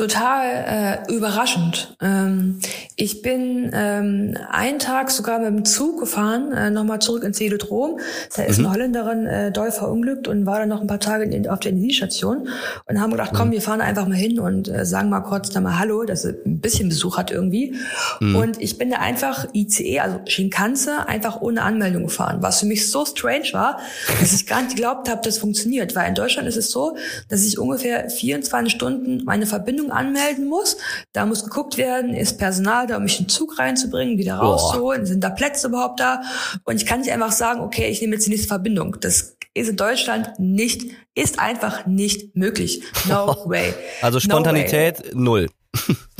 [0.00, 1.94] Total äh, überraschend.
[2.00, 2.58] Ähm,
[2.96, 8.00] ich bin ähm, einen Tag sogar mit dem Zug gefahren, äh, nochmal zurück ins Velodrom.
[8.34, 8.64] Da ist mhm.
[8.64, 11.72] eine Holländerin äh, doll verunglückt und war dann noch ein paar Tage in, auf der
[11.72, 12.48] Intensivstation
[12.86, 13.52] und haben gedacht, komm, mhm.
[13.52, 16.34] wir fahren einfach mal hin und äh, sagen mal kurz da mal Hallo, dass sie
[16.46, 17.74] ein bisschen Besuch hat irgendwie.
[18.20, 18.36] Mhm.
[18.36, 22.90] Und ich bin da einfach ICE, also Shinkansen, einfach ohne Anmeldung gefahren, was für mich
[22.90, 23.78] so strange war,
[24.18, 25.94] dass ich gar nicht geglaubt habe, das funktioniert.
[25.94, 26.96] Weil in Deutschland ist es so,
[27.28, 30.76] dass ich ungefähr 24 Stunden meine Verbindung Anmelden muss.
[31.12, 35.06] Da muss geguckt werden, ist Personal da, um mich in den Zug reinzubringen, wieder rauszuholen,
[35.06, 36.22] sind da Plätze überhaupt da?
[36.64, 38.96] Und ich kann nicht einfach sagen, okay, ich nehme jetzt die nächste Verbindung.
[39.00, 42.82] Das ist in Deutschland nicht, ist einfach nicht möglich.
[43.08, 43.74] No way.
[44.02, 45.48] Also Spontanität no null.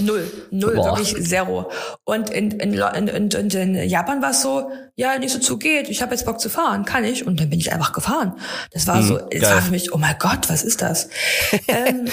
[0.00, 0.96] Null, null, Boah.
[0.96, 1.70] wirklich zero.
[2.04, 6.02] Und in, in, in, in, in Japan war es so, ja, nicht so zugeht, ich
[6.02, 7.26] habe jetzt Bock zu fahren, kann ich.
[7.26, 8.38] Und dann bin ich einfach gefahren.
[8.70, 11.08] Das war hm, so, es war für mich, oh mein Gott, was ist das?
[11.68, 12.06] ähm,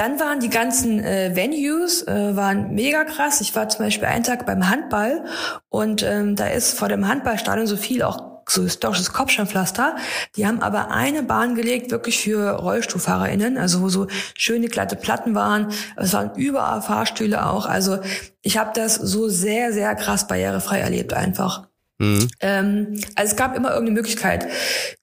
[0.00, 3.42] dann waren die ganzen äh, Venues äh, waren mega krass.
[3.42, 5.26] Ich war zum Beispiel einen Tag beim Handball
[5.68, 9.96] und ähm, da ist vor dem Handballstadion so viel auch so historisches Kopfsteinpflaster.
[10.36, 15.34] Die haben aber eine Bahn gelegt, wirklich für RollstuhlfahrerInnen, also wo so schöne glatte Platten
[15.34, 15.70] waren.
[15.96, 17.66] Es waren überall Fahrstühle auch.
[17.66, 17.98] Also
[18.40, 21.69] ich habe das so sehr, sehr krass barrierefrei erlebt einfach.
[22.00, 22.30] Mhm.
[22.40, 24.46] Ähm, also es gab immer irgendeine Möglichkeit.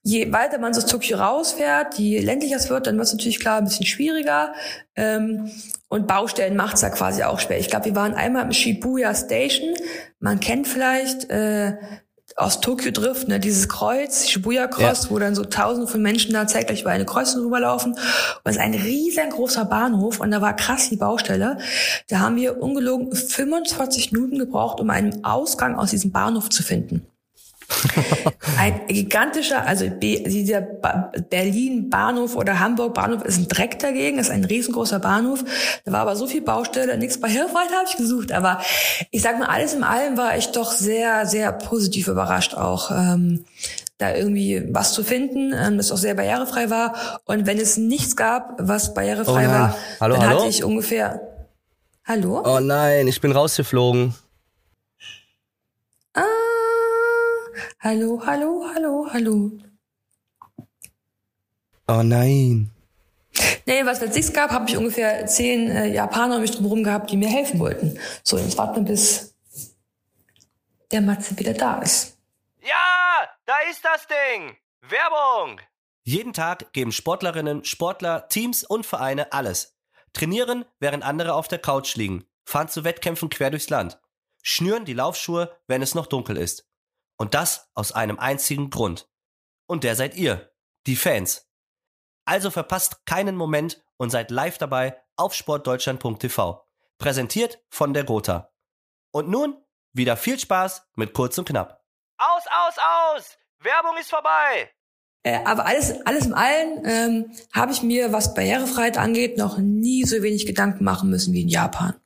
[0.02, 3.58] Je weiter man so Tokio rausfährt, je ländlicher es wird, dann wird es natürlich klar
[3.58, 4.52] ein bisschen schwieriger.
[4.96, 5.48] Ähm,
[5.88, 7.60] und Baustellen macht es ja quasi auch schwer.
[7.60, 9.74] Ich glaube, wir waren einmal im Shibuya Station.
[10.18, 11.74] Man kennt vielleicht äh,
[12.38, 15.10] aus Tokyo Drift, ne, dieses Kreuz, Shibuya Cross, ja.
[15.10, 17.92] wo dann so tausende von Menschen da zeitgleich über eine Kreuzung rüberlaufen.
[17.92, 18.00] Und
[18.44, 21.58] es ist ein riesengroßer Bahnhof und da war krass die Baustelle.
[22.08, 27.04] Da haben wir ungelogen 45 Minuten gebraucht, um einen Ausgang aus diesem Bahnhof zu finden.
[28.58, 30.62] Ein gigantischer, also dieser
[31.30, 35.44] Berlin Bahnhof oder Hamburg Bahnhof ist ein Dreck dagegen, ist ein riesengroßer Bahnhof.
[35.84, 38.32] Da war aber so viel Baustelle, nichts bei Hilfreit habe ich gesucht.
[38.32, 38.60] Aber
[39.10, 42.90] ich sag mal, alles in allem war ich doch sehr, sehr positiv überrascht auch.
[42.90, 43.44] Ähm,
[43.98, 47.20] da irgendwie was zu finden, ähm, das auch sehr barrierefrei war.
[47.24, 50.40] Und wenn es nichts gab, was barrierefrei oh war, hallo, dann hallo?
[50.40, 51.20] hatte ich ungefähr.
[52.04, 52.42] Hallo?
[52.44, 54.14] Oh nein, ich bin rausgeflogen.
[57.80, 59.52] Hallo, hallo, hallo, hallo.
[61.86, 62.72] Oh nein.
[63.66, 67.10] Nee, was es nichts gab, habe ich ungefähr zehn äh, Japaner um mich drumherum gehabt,
[67.12, 67.96] die mir helfen wollten.
[68.24, 69.32] So, jetzt warten wir, bis
[70.90, 72.18] der Matze wieder da ist.
[72.62, 74.56] Ja, da ist das Ding.
[74.80, 75.60] Werbung.
[76.02, 79.76] Jeden Tag geben Sportlerinnen, Sportler, Teams und Vereine alles.
[80.12, 82.24] Trainieren, während andere auf der Couch liegen.
[82.44, 84.00] Fahren zu Wettkämpfen quer durchs Land.
[84.42, 86.67] Schnüren die Laufschuhe, wenn es noch dunkel ist.
[87.18, 89.10] Und das aus einem einzigen Grund.
[89.66, 90.52] Und der seid ihr,
[90.86, 91.48] die Fans.
[92.24, 96.64] Also verpasst keinen Moment und seid live dabei auf sportdeutschland.tv.
[96.98, 98.52] Präsentiert von der Gotha.
[99.10, 101.84] Und nun wieder viel Spaß mit kurz und knapp.
[102.18, 103.38] Aus, aus, aus!
[103.60, 104.70] Werbung ist vorbei!
[105.24, 110.04] Äh, aber alles, alles im Allen ähm, habe ich mir, was Barrierefreiheit angeht, noch nie
[110.04, 112.00] so wenig Gedanken machen müssen wie in Japan.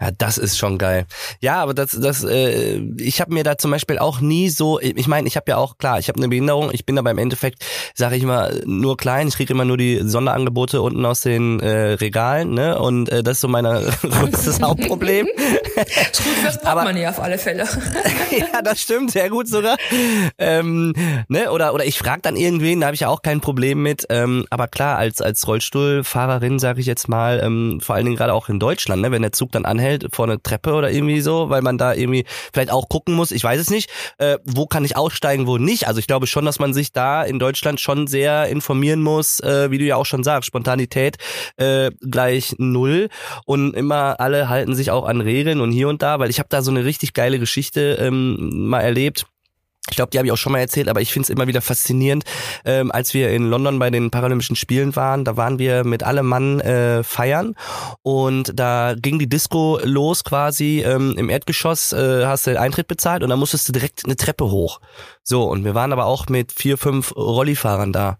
[0.00, 1.04] Ja, das ist schon geil.
[1.40, 5.06] Ja, aber das, das, äh, ich habe mir da zum Beispiel auch nie so, ich
[5.06, 7.64] meine, ich habe ja auch klar, ich habe eine Behinderung, ich bin aber im Endeffekt,
[7.94, 11.92] sage ich mal, nur klein, ich kriege immer nur die Sonderangebote unten aus den äh,
[11.92, 12.78] Regalen, ne?
[12.78, 15.26] Und äh, das ist so mein größtes Hauptproblem.
[15.26, 17.64] ist gut fürs Portemonnaie auf alle Fälle.
[18.30, 19.76] ja, das stimmt, sehr gut sogar.
[20.38, 20.94] Ähm,
[21.28, 21.50] ne?
[21.50, 24.06] Oder oder ich frage dann irgendwen, da habe ich ja auch kein Problem mit.
[24.08, 28.32] Ähm, aber klar, als als Rollstuhlfahrerin sage ich jetzt mal, ähm, vor allen Dingen gerade
[28.32, 29.10] auch in Deutschland, ne?
[29.10, 31.94] Wenn der Zug dann anhält anhält vor einer Treppe oder irgendwie so, weil man da
[31.94, 35.58] irgendwie vielleicht auch gucken muss, ich weiß es nicht, äh, wo kann ich aussteigen, wo
[35.58, 35.86] nicht.
[35.86, 39.70] Also ich glaube schon, dass man sich da in Deutschland schon sehr informieren muss, äh,
[39.70, 41.16] wie du ja auch schon sagst, Spontanität
[41.56, 43.08] äh, gleich null
[43.44, 46.48] und immer alle halten sich auch an Regeln und hier und da, weil ich habe
[46.48, 49.26] da so eine richtig geile Geschichte ähm, mal erlebt
[49.88, 51.62] Ich glaube, die habe ich auch schon mal erzählt, aber ich finde es immer wieder
[51.62, 52.24] faszinierend.
[52.64, 56.26] Ähm, als wir in London bei den Paralympischen Spielen waren, da waren wir mit allem
[56.26, 57.54] Mann äh, feiern
[58.02, 60.82] und da ging die Disco los quasi.
[60.84, 64.16] Ähm, Im Erdgeschoss äh, hast du den Eintritt bezahlt und dann musstest du direkt eine
[64.16, 64.80] Treppe hoch.
[65.22, 68.16] So, und wir waren aber auch mit vier, fünf Rollifahrern da.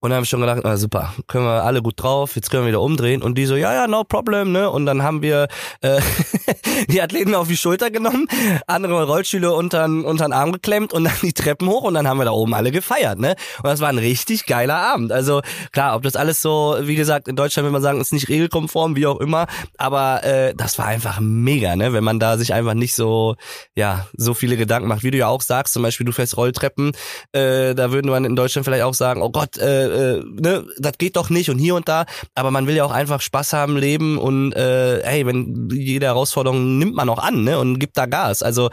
[0.00, 2.64] Und dann habe ich schon gedacht, na super, können wir alle gut drauf, jetzt können
[2.64, 3.22] wir wieder umdrehen.
[3.22, 4.70] Und die so, ja, ja, no problem, ne?
[4.70, 5.48] Und dann haben wir
[5.82, 6.00] äh,
[6.88, 8.26] die Athleten auf die Schulter genommen,
[8.66, 12.18] andere Rollstühle unter, unter den Arm geklemmt und dann die Treppen hoch und dann haben
[12.18, 13.36] wir da oben alle gefeiert, ne?
[13.58, 15.12] Und das war ein richtig geiler Abend.
[15.12, 18.28] Also klar, ob das alles so, wie gesagt, in Deutschland will man sagen, ist nicht
[18.28, 21.92] regelkonform, wie auch immer, aber äh, das war einfach mega, ne?
[21.92, 23.36] Wenn man da sich einfach nicht so,
[23.76, 26.92] ja, so viele Gedanken macht, wie du ja auch sagst, zum Beispiel du fährst Rolltreppen,
[27.32, 30.98] äh, da würden man in Deutschland vielleicht auch sagen, oh Gott, äh, äh, ne, das
[30.98, 33.76] geht doch nicht und hier und da, aber man will ja auch einfach Spaß haben,
[33.76, 38.06] leben und äh, hey, wenn jede Herausforderung nimmt man auch an, ne, und gibt da
[38.06, 38.42] Gas.
[38.42, 38.70] Also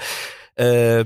[0.55, 1.05] äh,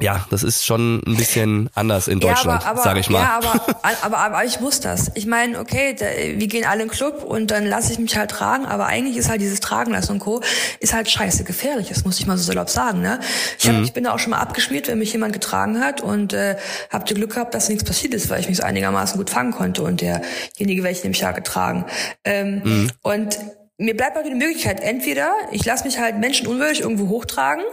[0.00, 3.20] ja, das ist schon ein bisschen anders in Deutschland, ja, sage ich mal.
[3.20, 5.10] Ja, aber, aber, aber ich muss das.
[5.14, 8.16] Ich meine, okay, da, wir gehen alle in den Club und dann lasse ich mich
[8.16, 10.40] halt tragen, aber eigentlich ist halt dieses Tragen lassen und Co.
[10.80, 13.00] ist halt scheiße gefährlich, das muss ich mal so salopp sagen.
[13.00, 13.20] Ne?
[13.58, 13.84] Ich, hab, mhm.
[13.84, 16.56] ich bin da auch schon mal abgeschmiert, wenn mich jemand getragen hat und äh,
[16.90, 19.82] habe Glück gehabt, dass nichts passiert ist, weil ich mich so einigermaßen gut fangen konnte
[19.82, 21.84] und derjenige, welchen nämlich ja getragen.
[22.24, 22.90] Ähm, mhm.
[23.02, 23.38] Und
[23.78, 27.64] mir bleibt halt die Möglichkeit, entweder ich lasse mich halt menschenunwürdig irgendwo hochtragen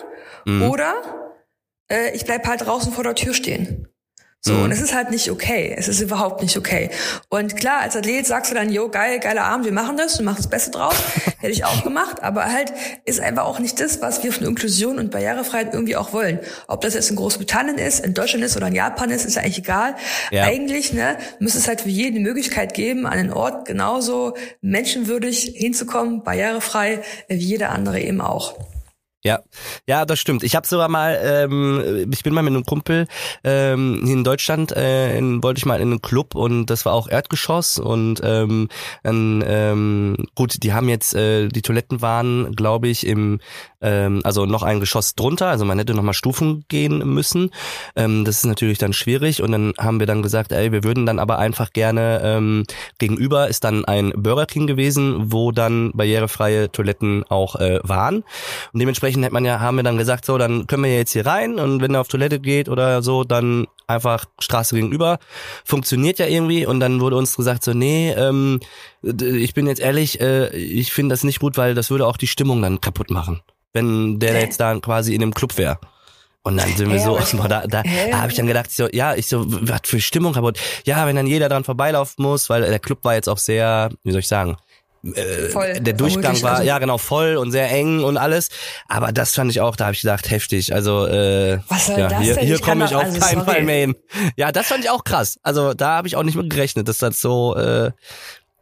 [0.46, 0.64] mhm.
[0.64, 0.94] oder
[1.92, 3.88] äh, ich bleib halt draußen vor der Tür stehen.
[4.48, 4.66] So, mhm.
[4.66, 5.74] und es ist halt nicht okay.
[5.76, 6.92] Es ist überhaupt nicht okay.
[7.30, 10.24] Und klar, als Athlet sagst du dann, jo, geil, geiler Abend, wir machen das, du
[10.24, 10.94] machst das Beste draus.
[11.40, 12.22] Hätte ich auch gemacht.
[12.22, 12.72] Aber halt
[13.06, 16.40] ist einfach auch nicht das, was wir von Inklusion und Barrierefreiheit irgendwie auch wollen.
[16.68, 19.42] Ob das jetzt in Großbritannien ist, in Deutschland ist oder in Japan ist, ist ja
[19.42, 19.96] eigentlich egal.
[20.30, 20.44] Ja.
[20.44, 25.54] Eigentlich, ne, müsste es halt für jeden die Möglichkeit geben, an einen Ort genauso menschenwürdig
[25.56, 28.54] hinzukommen, barrierefrei, wie jeder andere eben auch.
[29.26, 29.40] Ja,
[29.88, 30.44] ja, das stimmt.
[30.44, 33.08] Ich habe sogar mal, ähm, ich bin mal mit einem Kumpel
[33.44, 37.10] ähm, in Deutschland, äh, in, wollte ich mal in einen Club und das war auch
[37.10, 38.70] Erdgeschoss und ähm,
[39.04, 43.40] ähm, gut, die haben jetzt, äh, die Toiletten waren, glaube ich, im
[43.86, 47.52] ähm, also noch ein Geschoss drunter, also man hätte noch mal Stufen gehen müssen.
[47.96, 49.42] Ähm, das ist natürlich dann schwierig.
[49.44, 52.64] Und dann haben wir dann gesagt, ey, wir würden dann aber einfach gerne ähm,
[52.98, 58.24] gegenüber ist dann ein Burger King gewesen, wo dann barrierefreie Toiletten auch äh, waren.
[58.74, 61.26] Und dementsprechend hat man ja haben wir dann gesagt, so dann können wir jetzt hier
[61.26, 61.60] rein.
[61.60, 65.20] Und wenn er auf Toilette geht oder so, dann einfach Straße gegenüber.
[65.64, 66.66] Funktioniert ja irgendwie.
[66.66, 68.60] Und dann wurde uns gesagt so, nee, ähm,
[69.04, 72.28] ich bin jetzt ehrlich, äh, ich finde das nicht gut, weil das würde auch die
[72.28, 73.42] Stimmung dann kaputt machen
[73.76, 75.78] wenn der jetzt da quasi in dem Club wäre.
[76.42, 79.16] Und dann sind wir so, boah, da, da, da habe ich dann gedacht, so, ja,
[79.16, 80.60] ich so, was für Stimmung kaputt.
[80.86, 84.12] Ja, wenn dann jeder dran vorbeilaufen muss, weil der Club war jetzt auch sehr, wie
[84.12, 84.56] soll ich sagen,
[85.14, 86.64] äh, voll, der Durchgang war, also.
[86.64, 88.50] ja genau, voll und sehr eng und alles.
[88.88, 90.74] Aber das fand ich auch, da habe ich gedacht, heftig.
[90.74, 92.46] Also äh, Was soll ja, das hier, denn?
[92.46, 93.96] hier komme ich auf also, keinen Fall mehr hin.
[94.36, 95.40] Ja, das fand ich auch krass.
[95.44, 97.92] Also da habe ich auch nicht mit gerechnet, dass das so äh,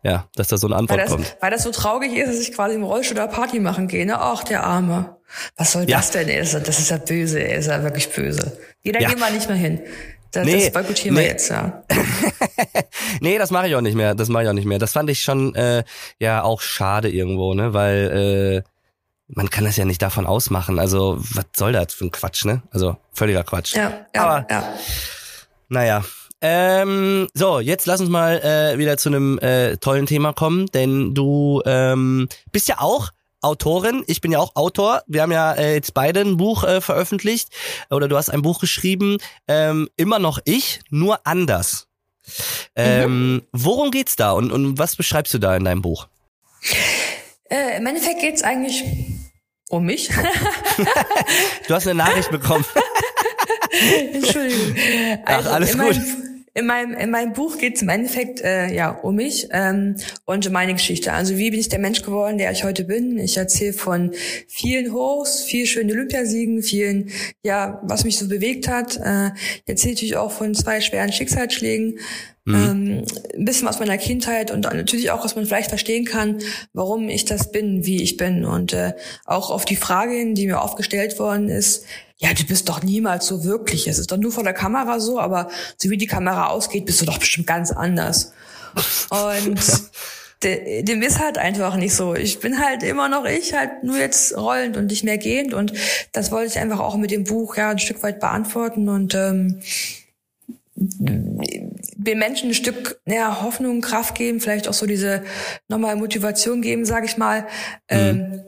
[0.04, 1.38] ja, dass da so eine Antwort weil das, kommt.
[1.40, 4.06] Weil das so traurig ist, dass ich quasi im Rollstuhl da Party machen gehe.
[4.06, 4.20] Ne?
[4.20, 5.16] Ach, der Arme.
[5.56, 5.98] Was soll ja.
[5.98, 6.28] das denn?
[6.28, 6.40] Ey?
[6.40, 7.56] Das, ist ja böse, ey.
[7.56, 8.58] das ist ja wirklich böse.
[8.84, 9.10] Jeder ja.
[9.10, 9.82] geht mal nicht mehr hin.
[10.32, 11.22] Das, nee, das boykottieren nee.
[11.22, 11.84] wir jetzt, ja.
[13.22, 14.16] nee, das mache ich auch nicht mehr.
[14.16, 14.80] Das mache ich auch nicht mehr.
[14.80, 15.84] Das fand ich schon äh,
[16.20, 17.74] ja auch schade irgendwo, ne?
[17.74, 18.70] Weil äh,
[19.28, 20.80] man kann das ja nicht davon ausmachen.
[20.80, 22.64] Also, was soll das für ein Quatsch, ne?
[22.72, 23.76] Also völliger Quatsch.
[23.76, 24.74] Ja, ja, Aber, ja.
[25.70, 26.04] Naja,
[26.46, 31.14] ähm, so, jetzt lass uns mal äh, wieder zu einem äh, tollen Thema kommen, denn
[31.14, 35.04] du ähm, bist ja auch Autorin, ich bin ja auch Autor.
[35.08, 37.48] Wir haben ja äh, jetzt beide ein Buch äh, veröffentlicht
[37.90, 41.88] oder du hast ein Buch geschrieben, ähm, immer noch ich, nur anders.
[42.76, 43.42] Ähm, mhm.
[43.54, 46.08] Worum geht's da und, und was beschreibst du da in deinem Buch?
[47.50, 48.84] Äh, Im Endeffekt geht's eigentlich
[49.70, 50.10] um mich.
[51.68, 52.66] du hast eine Nachricht bekommen.
[54.14, 54.76] Entschuldigung.
[55.26, 55.96] Also Ach, alles gut.
[56.56, 60.46] In meinem, in meinem Buch geht es im Endeffekt äh, ja um mich ähm, und
[60.46, 61.12] um meine Geschichte.
[61.12, 63.18] Also wie bin ich der Mensch geworden, der ich heute bin?
[63.18, 64.12] Ich erzähle von
[64.48, 67.10] vielen Hochs, viel schönen Olympiasiegen, vielen,
[67.42, 68.98] ja, was mich so bewegt hat.
[68.98, 71.98] Äh, ich erzähle natürlich auch von zwei schweren Schicksalsschlägen.
[72.46, 72.56] Mhm.
[72.56, 76.40] Ähm, ein bisschen aus meiner Kindheit und natürlich auch, was man vielleicht verstehen kann,
[76.74, 78.46] warum ich das bin, wie ich bin.
[78.46, 78.94] Und äh,
[79.26, 81.86] auch auf die Frage hin, die mir oft gestellt worden ist,
[82.24, 83.86] ja, du bist doch niemals so wirklich.
[83.88, 87.02] Es ist doch nur vor der Kamera so, aber so wie die Kamera ausgeht, bist
[87.02, 88.32] du doch bestimmt ganz anders.
[89.10, 89.60] Und
[90.44, 92.16] dem ist halt einfach nicht so.
[92.16, 95.54] Ich bin halt immer noch ich, halt nur jetzt rollend und nicht mehr gehend.
[95.54, 95.74] Und
[96.14, 99.62] das wollte ich einfach auch mit dem Buch ja ein Stück weit beantworten und ähm,
[100.76, 105.24] den Menschen ein Stück ja, Hoffnung, Kraft geben, vielleicht auch so diese
[105.68, 107.42] nochmal Motivation geben, sage ich mal.
[107.42, 107.48] Mhm.
[107.90, 108.44] Ähm,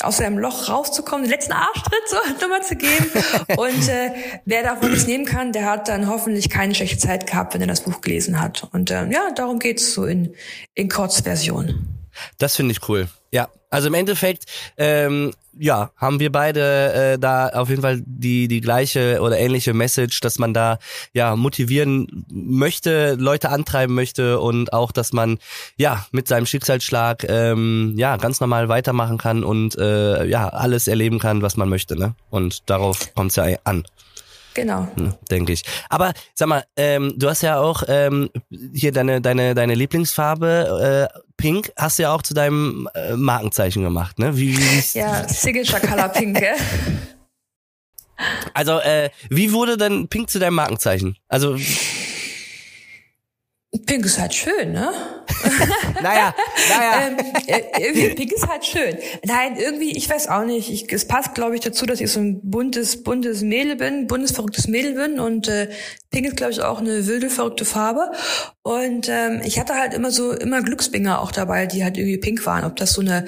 [0.00, 3.10] aus seinem Loch rauszukommen, den letzten Arschtritt so nochmal zu geben.
[3.56, 4.12] Und äh,
[4.44, 7.66] wer davon nichts nehmen kann, der hat dann hoffentlich keine schlechte Zeit gehabt, wenn er
[7.66, 8.68] das Buch gelesen hat.
[8.72, 10.34] Und äh, ja, darum geht's so in,
[10.74, 11.88] in Kurzversion.
[12.38, 13.08] Das finde ich cool.
[13.30, 14.44] Ja, also im Endeffekt,
[14.76, 19.74] ähm, ja, haben wir beide äh, da auf jeden Fall die die gleiche oder ähnliche
[19.74, 20.78] Message, dass man da
[21.12, 25.38] ja motivieren möchte, Leute antreiben möchte und auch, dass man
[25.76, 31.18] ja mit seinem Schicksalsschlag ähm, ja ganz normal weitermachen kann und äh, ja alles erleben
[31.18, 32.14] kann, was man möchte, ne?
[32.30, 33.84] Und darauf kommt es ja an.
[34.56, 34.88] Genau.
[34.96, 35.62] Hm, Denke ich.
[35.90, 38.30] Aber sag mal, ähm, du hast ja auch ähm,
[38.72, 43.82] hier deine deine deine Lieblingsfarbe äh, Pink hast du ja auch zu deinem äh, Markenzeichen
[43.82, 44.36] gemacht, ne?
[44.36, 46.38] Wie, wie ja, Signature Color Pink.
[46.38, 46.56] Gell?
[48.54, 51.18] Also äh, wie wurde denn Pink zu deinem Markenzeichen?
[51.28, 51.54] Also
[53.84, 54.92] Pink ist halt schön, ne?
[56.02, 56.34] naja,
[56.68, 57.08] naja.
[57.08, 58.96] ähm, äh, Pink ist halt schön.
[59.24, 60.70] Nein, irgendwie, ich weiß auch nicht.
[60.70, 64.32] Ich, es passt, glaube ich, dazu, dass ich so ein buntes, buntes Mädel bin, buntes,
[64.32, 65.20] verrücktes Mädel bin.
[65.20, 65.68] Und äh,
[66.10, 68.12] Pink ist, glaube ich, auch eine wilde, verrückte Farbe.
[68.62, 72.46] Und ähm, ich hatte halt immer so, immer Glücksbinger auch dabei, die halt irgendwie pink
[72.46, 72.64] waren.
[72.64, 73.26] Ob das so eine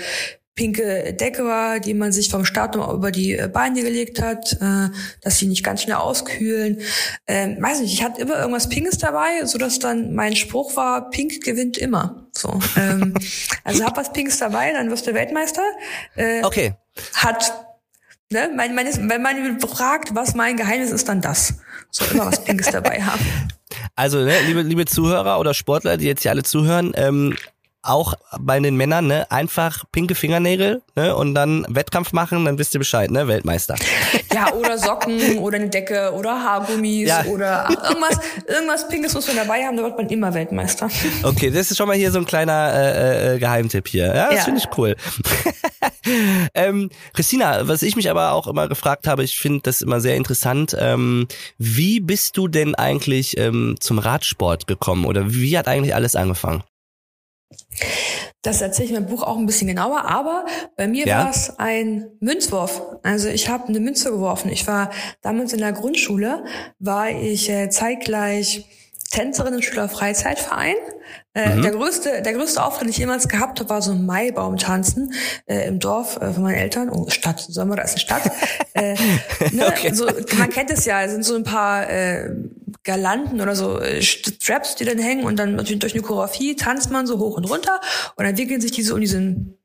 [0.58, 4.54] pinke Decke war, die man sich vom Start noch über die äh, Beine gelegt hat,
[4.60, 4.88] äh,
[5.22, 6.80] dass sie nicht ganz schnell auskühlen.
[7.28, 11.10] Ähm, weiß nicht, ich hatte immer irgendwas Pinkes dabei, so dass dann mein Spruch war,
[11.10, 12.26] Pink gewinnt immer.
[12.32, 13.14] So, ähm,
[13.64, 15.62] also hab was Pinkes dabei, dann wirst du Weltmeister.
[16.16, 16.74] Äh, okay.
[17.14, 17.52] Hat
[18.30, 21.54] Ne, mein, mein, wenn man fragt, was mein Geheimnis ist, dann das.
[21.90, 23.24] So immer was Pinkes dabei haben.
[23.94, 27.36] Also, ne, liebe, liebe Zuhörer oder Sportler, die jetzt hier alle zuhören, ähm,
[27.88, 32.74] auch bei den Männern, ne, einfach pinke Fingernägel, ne, und dann Wettkampf machen, dann wisst
[32.74, 33.76] ihr Bescheid, ne, Weltmeister.
[34.34, 37.24] Ja, oder Socken oder eine Decke oder Haargummis ja.
[37.24, 40.88] oder irgendwas, irgendwas Pinkes muss man dabei haben, da wird man immer Weltmeister.
[41.22, 44.06] Okay, das ist schon mal hier so ein kleiner äh, äh, Geheimtipp hier.
[44.06, 44.44] Ja, das ja.
[44.44, 44.96] finde ich cool.
[46.54, 50.14] ähm, Christina, was ich mich aber auch immer gefragt habe, ich finde das immer sehr
[50.14, 55.94] interessant, ähm, wie bist du denn eigentlich ähm, zum Radsport gekommen oder wie hat eigentlich
[55.94, 56.62] alles angefangen?
[58.42, 61.24] Das erzähle ich in meinem Buch auch ein bisschen genauer, aber bei mir ja?
[61.24, 62.82] war es ein Münzwurf.
[63.02, 64.50] Also ich habe eine Münze geworfen.
[64.50, 64.90] Ich war
[65.22, 66.44] damals in der Grundschule,
[66.78, 68.66] war ich äh, zeitgleich
[69.10, 70.74] Tänzerin im Schülerfreizeitverein.
[71.34, 71.62] Äh, mhm.
[71.62, 75.14] Der größte, der größte Auftritt, den ich jemals gehabt habe, war so ein Maibaum-Tanzen
[75.46, 76.90] äh, im Dorf äh, von meinen Eltern.
[76.90, 78.30] Oh, Stadt, wir, da ist eine Stadt.
[78.74, 78.94] äh,
[79.52, 79.92] ne, okay.
[79.94, 80.06] so,
[80.36, 82.30] man kennt es ja, es sind so ein paar äh,
[82.88, 87.06] Galanten oder so äh, Straps, die dann hängen und dann durch eine Choreografie tanzt man
[87.06, 87.80] so hoch und runter
[88.16, 89.58] und dann wickeln sich die so um diesen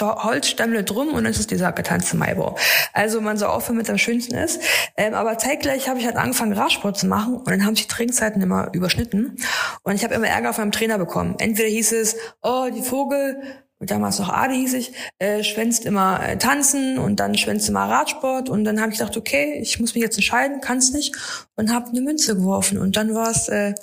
[0.00, 2.56] Holzstämmle drum und dann ist es dieser getanzte Maibaum.
[2.94, 4.62] Also man soll aufhören, mit am schönsten ist.
[4.96, 7.94] Ähm, aber zeitgleich habe ich halt angefangen, Radsport zu machen und dann haben sich die
[7.94, 9.36] Trinkzeiten immer überschnitten
[9.82, 11.36] und ich habe immer Ärger von meinem Trainer bekommen.
[11.38, 13.36] Entweder hieß es, oh, die Vogel,
[13.86, 18.48] damals noch Adi hieß ich, äh, schwänzt immer äh, tanzen und dann schwänzt immer Radsport
[18.48, 21.14] und dann habe ich gedacht, okay, ich muss mich jetzt entscheiden, kann es nicht
[21.56, 23.74] und habe eine Münze geworfen und dann war es äh,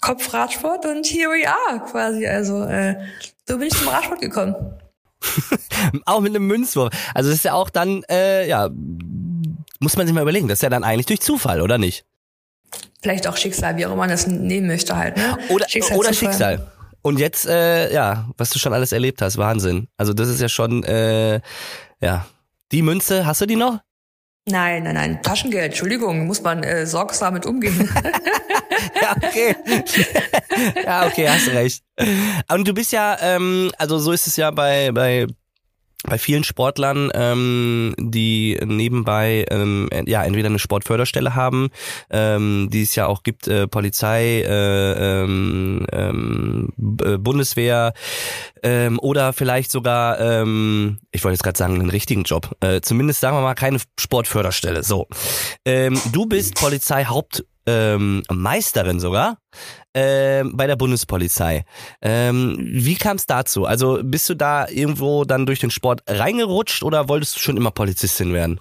[0.00, 2.26] Kopfradsport und here we are quasi.
[2.26, 2.96] Also äh,
[3.48, 4.54] so bin ich zum Radsport gekommen.
[6.04, 6.92] auch mit einem Münzwurf.
[7.14, 8.68] Also das ist ja auch dann, äh, ja,
[9.80, 12.04] muss man sich mal überlegen, das ist ja dann eigentlich durch Zufall, oder nicht?
[13.02, 15.16] Vielleicht auch Schicksal, wie auch immer man das nehmen möchte halt.
[15.16, 15.38] Ne?
[15.48, 15.98] Oder Schicksal.
[15.98, 16.72] Oder Schicksal.
[17.06, 19.86] Und jetzt, äh, ja, was du schon alles erlebt hast, Wahnsinn.
[19.96, 21.40] Also das ist ja schon, äh,
[22.00, 22.26] ja.
[22.72, 23.78] Die Münze, hast du die noch?
[24.48, 27.78] Nein, nein, nein, Taschengeld, Entschuldigung, muss man äh, sorgsam mit umgehen.
[29.00, 29.54] ja, okay.
[30.84, 31.84] ja, okay, hast recht.
[32.50, 35.28] Und du bist ja, ähm, also so ist es ja bei, bei
[36.04, 41.70] bei vielen Sportlern, ähm, die nebenbei ähm, ja entweder eine Sportförderstelle haben,
[42.10, 47.92] ähm, die es ja auch gibt, äh, Polizei, äh, ähm, ähm, Bundeswehr
[48.62, 52.56] ähm, oder vielleicht sogar, ähm, ich wollte jetzt gerade sagen, einen richtigen Job.
[52.60, 54.82] Äh, zumindest sagen wir mal keine Sportförderstelle.
[54.82, 55.08] So,
[55.64, 59.38] ähm, du bist Polizeihaupt ähm, Meisterin sogar
[59.92, 61.64] äh, bei der Bundespolizei.
[62.02, 63.64] Ähm, wie kam es dazu?
[63.64, 67.70] Also bist du da irgendwo dann durch den Sport reingerutscht oder wolltest du schon immer
[67.70, 68.60] Polizistin werden?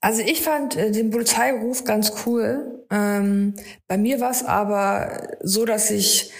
[0.00, 2.84] Also ich fand äh, den Polizeiruf ganz cool.
[2.90, 3.54] Ähm,
[3.88, 6.30] bei mir war es aber so, dass ich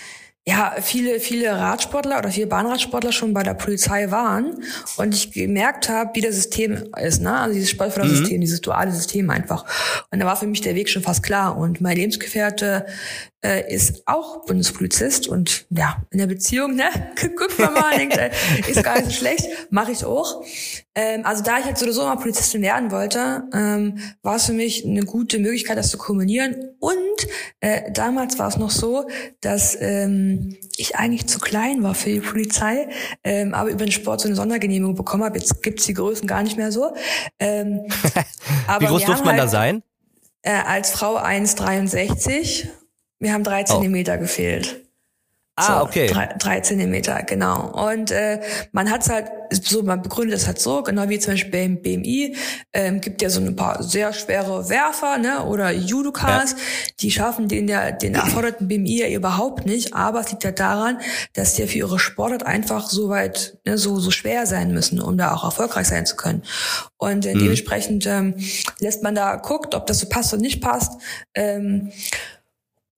[0.48, 4.62] ja, viele, viele Radsportler oder viele Bahnradsportler schon bei der Polizei waren
[4.96, 7.36] und ich gemerkt habe, wie das System ist, ne?
[7.36, 8.42] Also dieses Sportfördersystem, mhm.
[8.42, 9.64] dieses duale System einfach.
[10.12, 11.56] Und da war für mich der Weg schon fast klar.
[11.56, 12.86] Und mein Lebensgefährte
[13.44, 16.90] äh, ist auch Bundespolizist und ja, in der Beziehung, ne,
[17.36, 18.30] guckt man mal, denkt, äh,
[18.68, 20.42] ist gar nicht so schlecht, mache ich auch.
[20.94, 24.84] Ähm, also da ich halt sowieso mal Polizistin werden wollte, ähm, war es für mich
[24.84, 26.56] eine gute Möglichkeit, das zu kombinieren.
[26.80, 26.96] Und
[27.60, 29.06] äh, damals war es noch so,
[29.40, 32.88] dass ähm, ich eigentlich zu klein war für die Polizei,
[33.22, 35.38] ähm, aber über den Sport so eine Sondergenehmigung bekommen habe.
[35.38, 36.94] Jetzt gibt's die Größen gar nicht mehr so.
[37.38, 37.80] Ähm,
[38.66, 39.82] aber Wie groß durfte man halt, da sein?
[40.42, 42.68] Äh, als Frau 1,63.
[43.18, 43.64] Wir haben drei oh.
[43.64, 44.86] Zentimeter gefehlt.
[45.58, 46.06] Ah, so, okay.
[46.08, 47.88] Drei, drei Zentimeter, genau.
[47.88, 51.32] Und äh, man hat es halt so, man begründet es halt so, genau wie zum
[51.32, 52.36] Beispiel beim BMI,
[52.74, 56.58] ähm, gibt ja so ein paar sehr schwere Werfer, ne, oder Judokas, ja.
[57.00, 60.98] die schaffen den ja, den erforderten BMI ja überhaupt nicht, aber es liegt ja daran,
[61.32, 65.00] dass die ja für ihre Sportart einfach so weit, ne, so, so schwer sein müssen,
[65.00, 66.42] um da auch erfolgreich sein zu können.
[66.98, 67.38] Und äh, mhm.
[67.38, 68.34] dementsprechend ähm,
[68.80, 71.00] lässt man da guckt, ob das so passt oder nicht passt.
[71.34, 71.92] Ähm,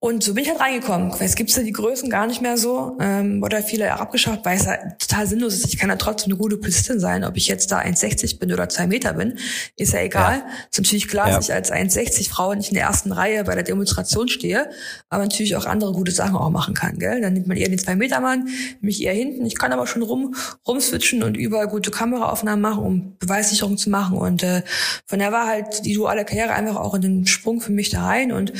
[0.00, 1.12] und so bin ich halt reingekommen.
[1.18, 2.96] Es gibt ja die Größen gar nicht mehr so.
[3.00, 5.66] Ähm, wurde viele abgeschafft, weil es halt total sinnlos ist.
[5.66, 7.24] Ich kann ja trotzdem eine gute Polizistin sein.
[7.24, 9.40] Ob ich jetzt da 1,60 bin oder zwei Meter bin,
[9.74, 10.36] ist ja egal.
[10.36, 10.46] Ja.
[10.70, 11.34] Ist natürlich klar, ja.
[11.34, 14.70] dass ich als 1,60 Frau nicht in der ersten Reihe bei der Demonstration stehe,
[15.08, 17.00] aber natürlich auch andere gute Sachen auch machen kann.
[17.00, 17.20] Gell?
[17.20, 18.48] Dann nimmt man eher den zwei Meter Mann,
[18.80, 19.44] mich eher hinten.
[19.46, 24.16] Ich kann aber schon rum rumswitchen und überall gute Kameraaufnahmen machen, um Beweissicherung zu machen.
[24.16, 24.62] Und äh,
[25.06, 28.04] von der war halt die duale Karriere einfach auch in den Sprung für mich da
[28.04, 28.30] rein.
[28.30, 28.52] Und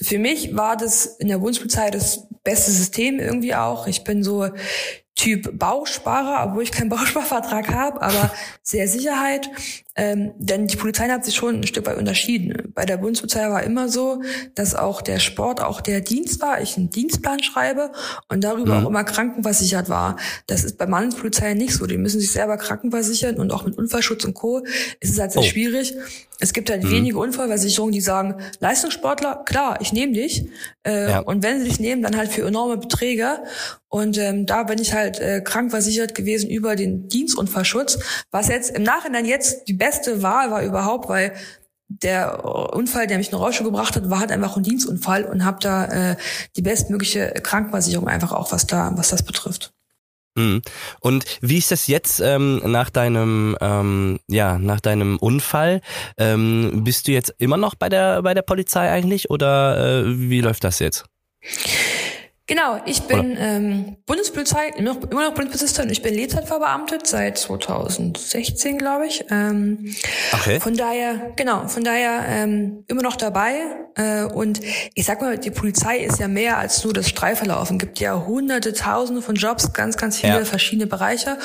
[0.00, 3.86] für mich war das in der Bundespolizei das beste System irgendwie auch.
[3.86, 4.48] Ich bin so
[5.14, 8.30] Typ Bausparer, obwohl ich keinen Bausparvertrag habe, aber
[8.62, 9.50] sehr Sicherheit.
[9.98, 12.72] Ähm, denn die Polizei hat sich schon ein Stück weit unterschieden.
[12.72, 14.22] Bei der Bundespolizei war immer so,
[14.54, 16.60] dass auch der Sport auch der Dienst war.
[16.62, 17.90] Ich einen Dienstplan schreibe
[18.28, 18.84] und darüber mhm.
[18.84, 20.16] auch immer krankenversichert war.
[20.46, 21.86] Das ist bei Landespolizei nicht so.
[21.86, 24.60] Die müssen sich selber krankenversichern und auch mit Unfallschutz und Co.
[25.00, 25.44] ist es halt sehr oh.
[25.44, 25.94] schwierig.
[26.40, 26.90] Es gibt halt mhm.
[26.90, 30.46] wenige Unfallversicherungen, die sagen, Leistungssportler, klar, ich nehme dich.
[30.86, 31.18] Äh, ja.
[31.20, 33.38] Und wenn sie dich nehmen, dann halt für enorme Beträge.
[33.88, 37.98] Und ähm, da bin ich halt äh, krankversichert gewesen über den Dienstunfallschutz,
[38.30, 39.87] was jetzt im Nachhinein jetzt die beste
[40.22, 41.32] Wahl war überhaupt, weil
[41.88, 45.58] der Unfall, der mich in Rausche gebracht hat, war halt einfach ein Dienstunfall und habe
[45.60, 46.16] da äh,
[46.56, 49.72] die bestmögliche Krankenversicherung einfach auch, was da, was das betrifft.
[50.38, 50.62] Mhm.
[51.00, 55.80] Und wie ist das jetzt ähm, nach deinem ähm, ja nach deinem Unfall?
[56.16, 60.40] Ähm, bist du jetzt immer noch bei der bei der Polizei eigentlich oder äh, wie
[60.40, 61.06] läuft das jetzt?
[62.48, 65.90] Genau, ich bin ähm, Bundespolizei, immer noch, immer noch Bundespolizistin.
[65.90, 69.22] Ich bin Lebzeitverbeamtet seit 2016, glaube ich.
[69.30, 69.94] Ähm,
[70.32, 70.58] okay.
[70.58, 73.60] Von daher, genau, von daher ähm, immer noch dabei.
[73.96, 74.62] Äh, und
[74.94, 77.78] ich sag mal, die Polizei ist ja mehr als nur das Streiferlaufen.
[77.78, 80.44] Gibt ja hunderte, tausende von Jobs, ganz, ganz viele ja.
[80.46, 81.36] verschiedene Bereiche.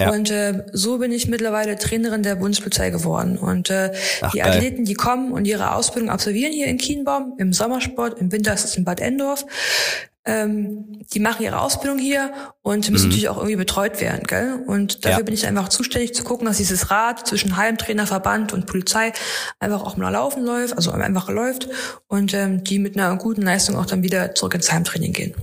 [0.00, 0.12] Ja.
[0.12, 3.38] Und äh, so bin ich mittlerweile Trainerin der Bundespolizei geworden.
[3.38, 3.90] Und äh,
[4.20, 4.40] Ach, die.
[4.44, 8.64] Athleten, die kommen und ihre Ausbildung absolvieren hier in Kienbaum, im Sommersport, im Winter ist
[8.64, 9.44] es in Bad Endorf
[10.26, 13.08] ähm, die machen ihre Ausbildung hier und müssen mhm.
[13.10, 14.62] natürlich auch irgendwie betreut werden, gell?
[14.66, 15.24] Und dafür ja.
[15.24, 19.12] bin ich einfach zuständig zu gucken, dass dieses Rad zwischen Heimtrainer, Verband und Polizei
[19.58, 21.68] einfach auch mal laufen läuft, also einfach läuft
[22.06, 25.34] und ähm, die mit einer guten Leistung auch dann wieder zurück ins Heimtraining gehen.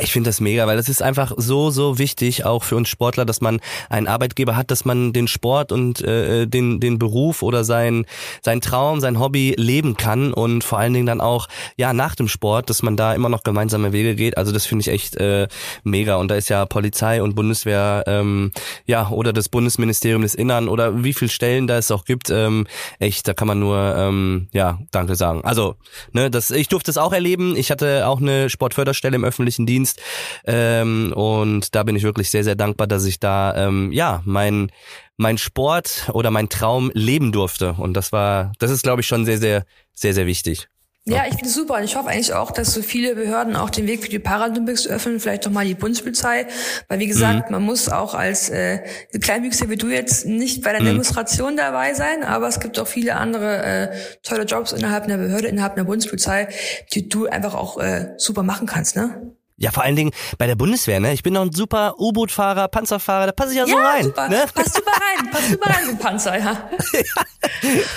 [0.00, 3.24] Ich finde das mega, weil das ist einfach so, so wichtig, auch für uns Sportler,
[3.24, 7.64] dass man einen Arbeitgeber hat, dass man den Sport und äh, den, den Beruf oder
[7.64, 8.06] sein,
[8.42, 12.28] sein Traum, sein Hobby leben kann und vor allen Dingen dann auch, ja, nach dem
[12.28, 14.36] Sport, dass man da immer noch gemeinsame Wege geht.
[14.36, 15.48] Also das finde ich echt äh,
[15.84, 16.16] mega.
[16.16, 18.52] Und da ist ja Polizei und Bundeswehr, ähm,
[18.86, 22.66] ja, oder das Bundesministerium des Innern oder wie viel Stellen da es auch gibt, ähm,
[22.98, 25.44] echt, da kann man nur, ähm, ja, danke sagen.
[25.44, 25.76] Also,
[26.12, 27.56] ne, das, ich durfte es auch erleben.
[27.56, 30.00] Ich hatte auch eine Sportförderstelle im öffentlichen Dienst.
[30.46, 34.70] Ähm, und da bin ich wirklich sehr, sehr dankbar, dass ich da ähm, ja mein
[35.18, 37.74] mein Sport oder mein Traum leben durfte.
[37.76, 40.68] Und das war, das ist, glaube ich, schon sehr, sehr, sehr, sehr wichtig.
[41.08, 43.70] Ja, ich finde es super und ich hoffe eigentlich auch, dass so viele Behörden auch
[43.70, 46.46] den Weg für die Paralympics öffnen, vielleicht doch mal die Bundespolizei,
[46.88, 47.56] weil wie gesagt, mhm.
[47.56, 48.80] man muss auch als äh,
[49.18, 50.86] Kleinwüchse wie du jetzt nicht bei der mhm.
[50.86, 55.48] Demonstration dabei sein, aber es gibt auch viele andere äh, tolle Jobs innerhalb einer Behörde,
[55.48, 56.48] innerhalb einer Bundespolizei,
[56.92, 59.34] die du einfach auch äh, super machen kannst, ne?
[59.60, 61.12] Ja, vor allen Dingen bei der Bundeswehr, ne?
[61.12, 64.04] Ich bin noch ein super U-Boot-Fahrer, Panzerfahrer, da passe ich ja, ja so rein.
[64.04, 64.28] Super.
[64.28, 64.44] Ne?
[64.54, 66.70] Passt super rein, passt super rein, du Panzer, ja.
[66.92, 67.00] ja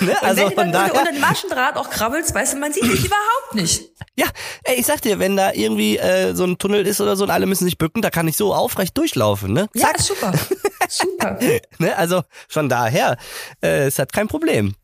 [0.00, 0.22] ne?
[0.22, 3.04] Also wenn du dann unter, unter dem Maschendraht auch krabbelst, weißt du, man sieht dich
[3.04, 3.90] überhaupt nicht.
[4.16, 4.26] Ja,
[4.64, 7.30] ey, ich sag dir, wenn da irgendwie äh, so ein Tunnel ist oder so und
[7.30, 9.68] alle müssen sich bücken, da kann ich so aufrecht durchlaufen, ne?
[9.76, 9.98] Zack.
[9.98, 10.32] Ja, super.
[10.88, 11.38] super.
[11.78, 11.96] ne?
[11.96, 13.16] Also von daher,
[13.62, 14.74] äh, es hat kein Problem.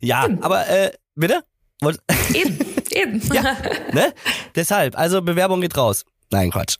[0.00, 0.42] Ja, Stimmt.
[0.42, 1.44] aber äh, bitte?
[2.34, 2.58] Eben,
[2.90, 3.22] eben.
[3.32, 3.56] Ja,
[3.92, 4.12] ne?
[4.54, 6.04] Deshalb, also Bewerbung geht raus.
[6.30, 6.76] Nein, Quatsch.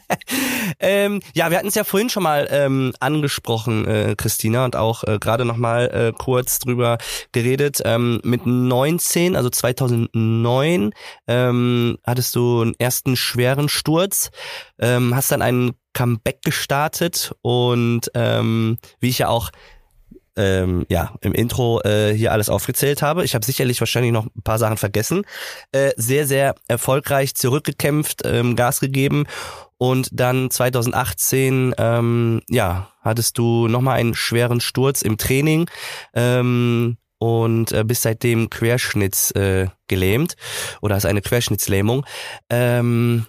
[0.80, 5.04] ähm, ja, wir hatten es ja vorhin schon mal ähm, angesprochen, äh, Christina, und auch
[5.04, 6.98] äh, gerade noch mal äh, kurz drüber
[7.30, 7.80] geredet.
[7.84, 10.92] Ähm, mit 19, also 2009,
[11.28, 14.30] ähm, hattest du einen ersten schweren Sturz,
[14.80, 19.50] ähm, hast dann einen Comeback gestartet und ähm, wie ich ja auch
[20.36, 23.24] ähm, ja im Intro äh, hier alles aufgezählt habe.
[23.24, 25.24] Ich habe sicherlich wahrscheinlich noch ein paar Sachen vergessen.
[25.72, 29.24] Äh, sehr sehr erfolgreich zurückgekämpft, ähm, Gas gegeben
[29.78, 35.68] und dann 2018 ähm, ja hattest du noch mal einen schweren Sturz im Training.
[36.14, 40.36] Ähm, und äh, bist seitdem Querschnitts äh, gelähmt
[40.82, 42.04] oder hast eine Querschnittslähmung.
[42.50, 43.26] Ähm,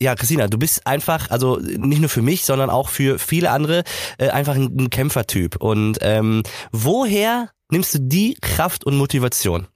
[0.00, 3.84] ja, Christina, du bist einfach, also nicht nur für mich, sondern auch für viele andere,
[4.18, 5.56] äh, einfach ein, ein Kämpfertyp.
[5.56, 9.66] Und ähm, woher nimmst du die Kraft und Motivation?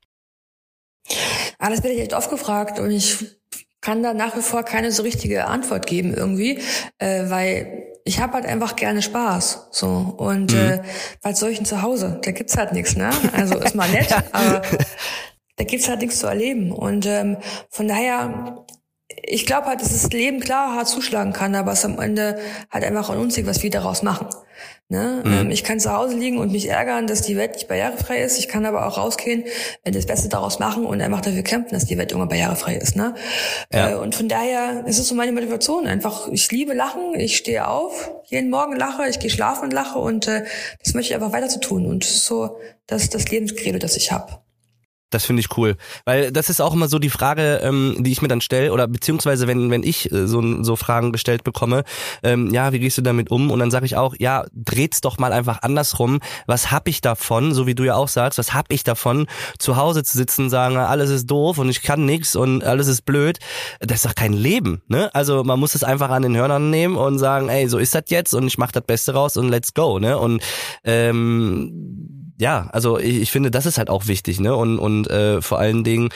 [1.59, 3.25] Ah, das bin ich echt oft gefragt und ich
[3.81, 6.59] kann da nach wie vor keine so richtige Antwort geben irgendwie,
[6.99, 9.69] äh, weil ich habe halt einfach gerne Spaß.
[9.71, 9.87] So.
[10.17, 10.59] Und mhm.
[10.59, 12.21] äh, ich denn zu Hause?
[12.25, 13.11] Da gibt's halt nichts, ne?
[13.33, 14.63] Also ist mal nett, aber
[15.57, 16.73] da gibt's halt nichts zu erleben.
[16.73, 17.37] Und ähm,
[17.71, 18.65] von daher
[19.23, 22.39] ich glaube halt, dass das Leben klar hart zuschlagen kann, aber es am Ende
[22.71, 24.29] halt einfach an uns liegt, was wir daraus machen.
[24.89, 25.23] Ne?
[25.25, 25.33] Mhm.
[25.33, 28.39] Ähm, ich kann zu Hause liegen und mich ärgern, dass die Welt nicht barrierefrei ist.
[28.39, 29.45] Ich kann aber auch rausgehen,
[29.85, 32.95] das Beste daraus machen und einfach dafür kämpfen, dass die Welt irgendwann barrierefrei ist.
[32.95, 33.15] Ne?
[33.73, 33.91] Ja.
[33.91, 35.87] Äh, und von daher ist es so meine Motivation.
[35.87, 39.99] Einfach, ich liebe Lachen, ich stehe auf, jeden Morgen lache, ich gehe schlafen und lache
[39.99, 40.45] und äh,
[40.83, 41.85] das möchte ich einfach weiter zu tun.
[41.85, 44.41] Und das ist so das, das Lebenskredo, das ich habe.
[45.11, 48.23] Das finde ich cool, weil das ist auch immer so die Frage, ähm, die ich
[48.23, 51.85] mir dann stelle oder beziehungsweise wenn wenn ich äh, so so Fragen gestellt bekomme,
[52.25, 53.53] ähm, ja, wie gehst du damit um?
[53.53, 56.19] Und dann sage ich auch, ja, dreht's doch mal einfach andersrum.
[56.49, 57.55] Was hab ich davon?
[57.55, 59.29] So wie du ja auch sagst, was hab ich davon,
[59.61, 63.03] zu Hause zu sitzen, sagen, alles ist doof und ich kann nichts und alles ist
[63.03, 63.39] blöd.
[63.79, 65.15] Das ist doch kein Leben, ne?
[65.15, 68.05] Also man muss es einfach an den Hörnern nehmen und sagen, ey, so ist das
[68.09, 70.19] jetzt und ich mach das Beste raus und let's go, ne?
[70.19, 70.43] Und
[70.83, 74.55] ähm, ja, also ich, ich finde, das ist halt auch wichtig, ne?
[74.55, 76.11] Und und äh, vor allen Dingen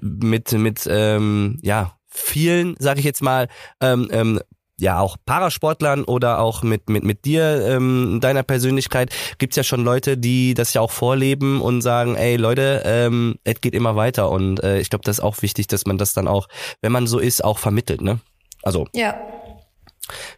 [0.00, 3.48] mit mit ähm, ja vielen, sag ich jetzt mal,
[3.80, 4.40] ähm, ähm,
[4.80, 9.84] ja auch Parasportlern oder auch mit mit mit dir ähm, deiner Persönlichkeit gibt's ja schon
[9.84, 14.30] Leute, die das ja auch vorleben und sagen, ey Leute, ähm, es geht immer weiter
[14.30, 16.48] und äh, ich glaube, das ist auch wichtig, dass man das dann auch,
[16.80, 18.20] wenn man so ist, auch vermittelt, ne?
[18.62, 19.16] Also ja.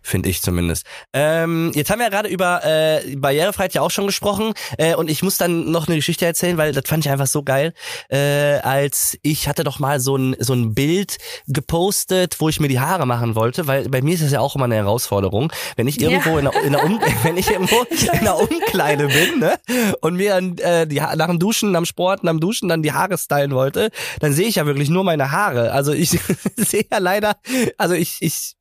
[0.02, 0.86] Finde ich zumindest.
[1.12, 5.10] Ähm, jetzt haben wir ja gerade über äh, Barrierefreiheit ja auch schon gesprochen äh, und
[5.10, 7.72] ich muss dann noch eine Geschichte erzählen, weil das fand ich einfach so geil.
[8.08, 12.68] Äh, als ich hatte doch mal so ein so ein Bild gepostet, wo ich mir
[12.68, 15.86] die Haare machen wollte, weil bei mir ist das ja auch immer eine Herausforderung, wenn
[15.86, 16.38] ich irgendwo ja.
[16.38, 19.58] in, der, in der um, wenn ich irgendwo in der Umkleide bin ne,
[20.00, 22.92] und mir dann äh, die nach dem Duschen, am Sport, nach dem Duschen dann die
[22.92, 23.90] Haare stylen wollte,
[24.20, 25.72] dann sehe ich ja wirklich nur meine Haare.
[25.72, 26.10] Also ich
[26.56, 27.36] sehe ja leider,
[27.78, 28.56] also ich ich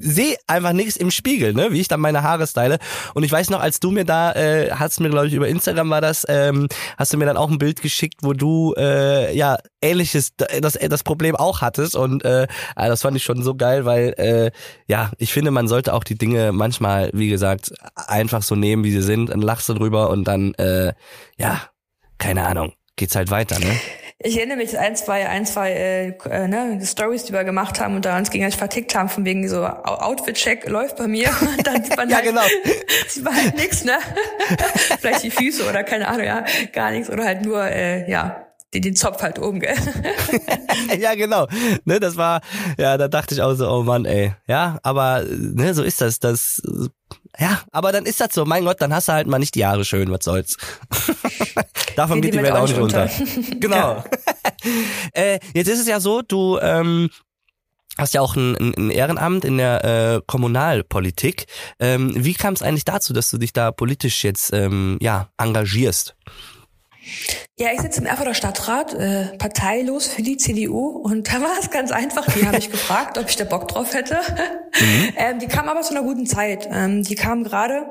[0.00, 2.78] sehe einfach nichts im Spiegel, ne, wie ich dann meine Haare style.
[3.14, 5.90] Und ich weiß noch, als du mir da, äh, hast mir, glaube ich, über Instagram
[5.90, 9.58] war das, ähm, hast du mir dann auch ein Bild geschickt, wo du äh, ja
[9.80, 11.96] ähnliches, das, das Problem auch hattest.
[11.96, 12.46] Und äh,
[12.76, 14.50] das fand ich schon so geil, weil äh,
[14.86, 18.92] ja, ich finde, man sollte auch die Dinge manchmal, wie gesagt, einfach so nehmen, wie
[18.92, 20.92] sie sind, dann lachst du drüber und dann, äh,
[21.38, 21.62] ja,
[22.18, 23.70] keine Ahnung, geht's halt weiter, ne?
[24.20, 27.94] Ich erinnere mich ein, zwei, ein, zwei äh, äh, ne, Stories, die wir gemacht haben
[27.94, 31.28] und da uns gegenseitig vertickt haben, von wegen so Outfit-Check läuft bei mir.
[31.40, 32.42] Und dann sieht man ja, halt, genau.
[33.08, 33.96] sieht man halt nichts, ne?
[34.98, 37.08] Vielleicht die Füße oder keine Ahnung, ja, gar nichts.
[37.10, 38.44] Oder halt nur, äh, ja,
[38.74, 39.76] den, den Zopf halt oben, gell?
[40.98, 41.46] ja, genau.
[41.84, 42.40] Ne, das war,
[42.76, 44.32] ja, da dachte ich auch so, oh Mann, ey.
[44.48, 46.18] Ja, aber ne, so ist das.
[46.18, 46.60] Das
[47.38, 48.44] ja, aber dann ist das so.
[48.44, 50.56] Mein Gott, dann hast du halt mal nicht die Haare schön, was soll's.
[51.96, 53.08] Davon geht die Welt auch nicht unter.
[53.60, 54.04] genau.
[55.12, 57.10] Äh, jetzt ist es ja so, du ähm,
[57.96, 61.46] hast ja auch ein, ein Ehrenamt in der äh, Kommunalpolitik.
[61.78, 66.16] Ähm, wie kam es eigentlich dazu, dass du dich da politisch jetzt ähm, ja engagierst?
[67.60, 71.70] Ja, ich sitze im Erfurter Stadtrat, äh, parteilos für die CDU und da war es
[71.70, 72.24] ganz einfach.
[72.32, 74.16] Die haben mich gefragt, ob ich da Bock drauf hätte.
[74.80, 75.08] Mhm.
[75.20, 76.68] Ähm, die kam aber zu einer guten Zeit.
[76.70, 77.86] Ähm, die kam gerade,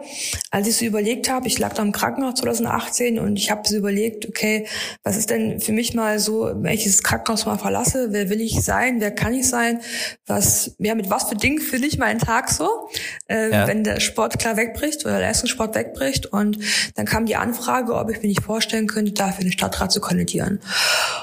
[0.51, 3.75] als ich so überlegt habe, ich lag da im Krankenhaus 2018 und ich habe so
[3.75, 4.65] überlegt, okay,
[5.03, 8.39] was ist denn für mich mal so, wenn ich dieses Krankenhaus mal verlasse, wer will
[8.39, 9.81] ich sein, wer kann ich sein,
[10.25, 12.69] was, ja, mit was für Dingen fülle ich meinen Tag so,
[13.27, 13.67] äh, ja.
[13.67, 16.59] wenn der Sport klar wegbricht oder der Leistungssport wegbricht und
[16.95, 20.01] dann kam die Anfrage, ob ich mir nicht vorstellen könnte, gegründet, dafür den Stadtrat zu
[20.01, 20.59] kandidieren.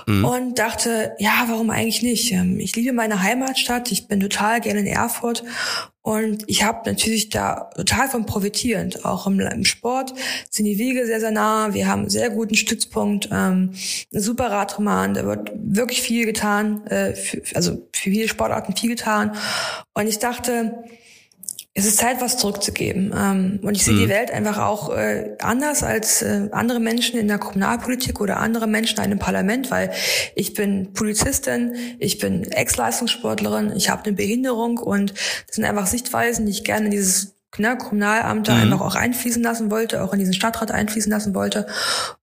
[0.06, 0.24] Mhm.
[0.24, 2.32] Und dachte, ja, warum eigentlich nicht?
[2.32, 5.44] Ähm, ich liebe meine Heimatstadt, ich bin total gerne in Erfurt
[6.02, 9.04] und ich habe natürlich da total von profitierend.
[9.04, 10.12] Auch im, im, Sport
[10.50, 11.72] sind die Wege sehr, sehr nah.
[11.72, 13.72] Wir haben einen sehr guten Stützpunkt, ähm,
[14.12, 18.90] ein super Radroman, da wird wirklich viel getan, äh, für, also für viele Sportarten viel
[18.90, 19.34] getan.
[19.94, 20.84] Und ich dachte,
[21.76, 23.12] es ist Zeit, was zurückzugeben.
[23.16, 23.98] Ähm, und ich sehe mhm.
[23.98, 28.68] die Welt einfach auch äh, anders als äh, andere Menschen in der Kommunalpolitik oder andere
[28.68, 29.90] Menschen in einem Parlament, weil
[30.36, 35.14] ich bin Polizistin, ich bin Ex-Leistungssportlerin, ich habe eine Behinderung und
[35.46, 38.54] das sind einfach Sichtweisen, die ich gerne in dieses ne, Kommunalamt mhm.
[38.54, 41.66] einfach auch einfließen lassen wollte, auch in diesen Stadtrat einfließen lassen wollte.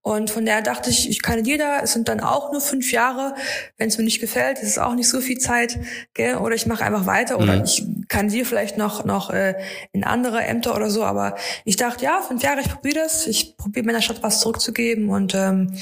[0.01, 3.35] Und von daher dachte ich, ich kandidiere da, es sind dann auch nur fünf Jahre.
[3.77, 5.79] Wenn es mir nicht gefällt, ist es auch nicht so viel Zeit,
[6.13, 6.37] gell?
[6.37, 7.63] oder ich mache einfach weiter oder mhm.
[7.63, 9.55] ich kandidiere vielleicht noch, noch äh,
[9.91, 11.03] in andere Ämter oder so.
[11.03, 15.09] Aber ich dachte, ja, fünf Jahre, ich probiere das, ich probiere meiner Stadt was zurückzugeben
[15.09, 15.73] und ähm,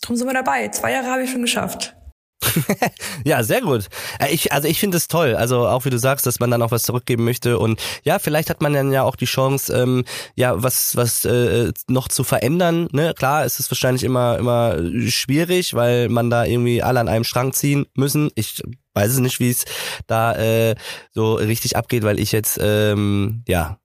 [0.00, 0.68] darum sind wir dabei.
[0.68, 1.94] Zwei Jahre habe ich schon geschafft.
[3.24, 3.88] ja, sehr gut.
[4.18, 5.34] Äh, ich, also ich finde es toll.
[5.36, 8.50] Also auch wie du sagst, dass man dann auch was zurückgeben möchte und ja, vielleicht
[8.50, 12.88] hat man dann ja auch die Chance, ähm, ja, was was äh, noch zu verändern.
[12.92, 13.14] Ne?
[13.16, 14.76] Klar, es ist wahrscheinlich immer immer
[15.08, 18.30] schwierig, weil man da irgendwie alle an einem Strang ziehen müssen.
[18.34, 18.62] Ich
[18.94, 19.64] weiß es nicht, wie es
[20.06, 20.74] da äh,
[21.12, 23.78] so richtig abgeht, weil ich jetzt ähm, ja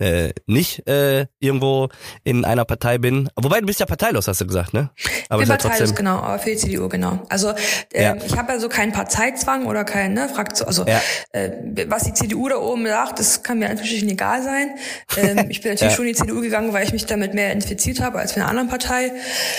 [0.00, 1.88] äh, nicht äh, irgendwo
[2.24, 3.28] in einer Partei bin.
[3.36, 4.90] Wobei du bist ja parteilos, hast du gesagt, ne?
[5.28, 5.96] Aber ich bin parteilos, trotzdem...
[5.96, 7.20] genau, aber für die CDU, genau.
[7.28, 7.50] Also
[7.92, 8.24] ähm, ja.
[8.24, 10.66] ich habe ja so keinen Parteizwang oder keinen ne, Fraktion.
[10.66, 11.00] Also ja.
[11.32, 11.50] äh,
[11.88, 14.70] was die CDU da oben sagt, das kann mir natürlich egal sein.
[15.16, 15.96] Ähm, ich bin natürlich ja.
[15.96, 18.50] schon in die CDU gegangen, weil ich mich damit mehr infiziert habe als mit einer
[18.50, 19.12] anderen Partei.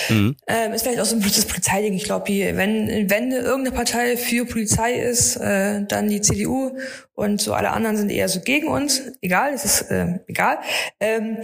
[0.09, 0.35] Mhm.
[0.47, 1.93] Ähm, ist vielleicht auch so ein blödes Polizeiding.
[1.93, 6.71] Ich glaube, wenn, wenn irgendeine Partei für Polizei ist, äh, dann die CDU
[7.13, 9.01] und so alle anderen sind eher so gegen uns.
[9.21, 10.59] Egal, es ist äh, egal.
[10.99, 11.37] Ähm,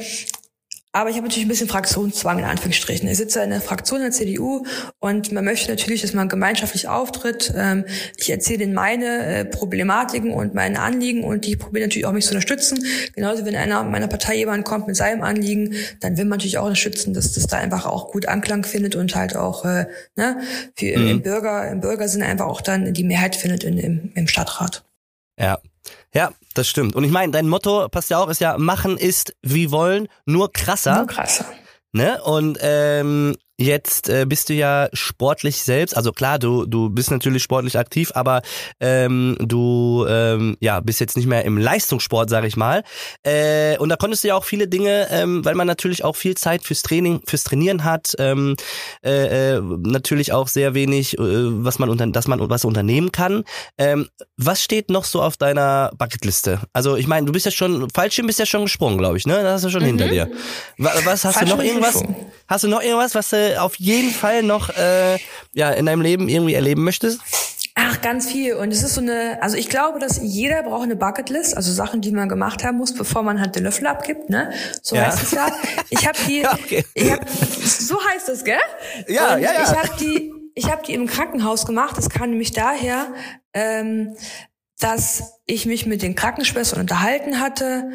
[0.97, 3.07] aber ich habe natürlich ein bisschen Fraktionszwang in Anführungsstrichen.
[3.07, 4.65] Ich sitze in der Fraktion der CDU
[4.97, 7.53] und man möchte natürlich, dass man gemeinschaftlich auftritt.
[7.55, 7.85] Ähm,
[8.15, 12.25] ich erzähle Ihnen meine äh, Problematiken und meine Anliegen und die probieren natürlich auch mich
[12.25, 12.83] zu unterstützen.
[13.13, 16.65] Genauso wenn einer meiner Partei jemand kommt mit seinem Anliegen, dann will man natürlich auch
[16.65, 19.85] unterstützen, dass das da einfach auch gut Anklang findet und halt auch äh,
[20.15, 20.41] ne,
[20.75, 21.07] für, mhm.
[21.07, 24.83] im Bürger, im Bürgersinn einfach auch dann die Mehrheit findet in, im, im Stadtrat.
[25.39, 25.59] Ja.
[26.14, 26.95] Ja, das stimmt.
[26.95, 30.51] Und ich meine, dein Motto passt ja auch, ist ja, machen ist wie wollen, nur
[30.51, 30.97] krasser.
[30.97, 31.45] Nur krasser.
[31.91, 32.22] Ne?
[32.24, 37.41] Und ähm, Jetzt äh, bist du ja sportlich selbst, also klar, du du bist natürlich
[37.41, 38.43] sportlich aktiv, aber
[38.80, 42.84] ähm, du ähm, ja bist jetzt nicht mehr im Leistungssport, sage ich mal.
[43.24, 46.36] Äh, und da konntest du ja auch viele Dinge, ähm, weil man natürlich auch viel
[46.36, 48.58] Zeit fürs Training, fürs Trainieren hat, ähm,
[49.03, 53.43] äh, äh, natürlich auch sehr wenig, äh, was man unter, dass man was unternehmen kann.
[53.80, 56.60] Ähm, was steht noch so auf deiner Bucketliste?
[56.74, 59.41] Also ich meine, du bist ja schon Fallschirm bist ja schon gesprungen, glaube ich, ne?
[59.41, 59.97] Das hast du schon mhm.
[59.97, 60.30] hinter dir.
[60.78, 62.03] Was hast Fallschirm du noch irgendwas?
[62.47, 65.18] Hast du noch irgendwas, was du auf jeden Fall noch äh,
[65.54, 67.20] ja in deinem Leben irgendwie erleben möchtest?
[67.80, 68.56] Ach, ganz viel.
[68.56, 72.02] Und es ist so eine, also ich glaube, dass jeder braucht eine Bucketlist, also Sachen,
[72.02, 74.52] die man gemacht haben muss, bevor man halt den Löffel abgibt, ne?
[74.82, 75.06] So ja.
[75.06, 75.52] heißt es ja.
[75.89, 76.84] Ich habe die, okay.
[76.95, 78.58] ich hab, so heißt es, gell?
[79.08, 79.62] Ja, Und ja, ja.
[79.62, 81.95] Ich habe die, ich habe die im Krankenhaus gemacht.
[81.98, 83.14] Das kam nämlich daher,
[83.54, 84.16] ähm,
[84.80, 87.91] dass ich mich mit den Krankenschwestern unterhalten hatte,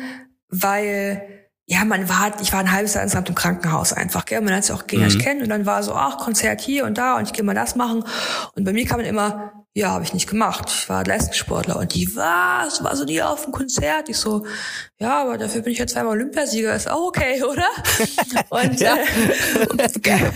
[0.48, 4.40] weil ja, man war, ich war ein halbes Jahr insgesamt im Krankenhaus einfach, gell?
[4.40, 5.22] Man hat sich auch gegenseitig mhm.
[5.22, 7.76] kennen und dann war so, ach, Konzert hier und da und ich gehe mal das
[7.76, 8.04] machen.
[8.54, 10.68] Und bei mir kam man immer, ja, habe ich nicht gemacht.
[10.68, 14.10] Ich war Leistungssportler und die, was, war so nie auf dem Konzert?
[14.10, 14.44] Ich so,
[15.00, 17.66] ja, aber dafür bin ich ja zweimal Olympiasieger, ist auch okay, oder?
[18.50, 18.96] Und ja.
[18.96, 19.88] äh,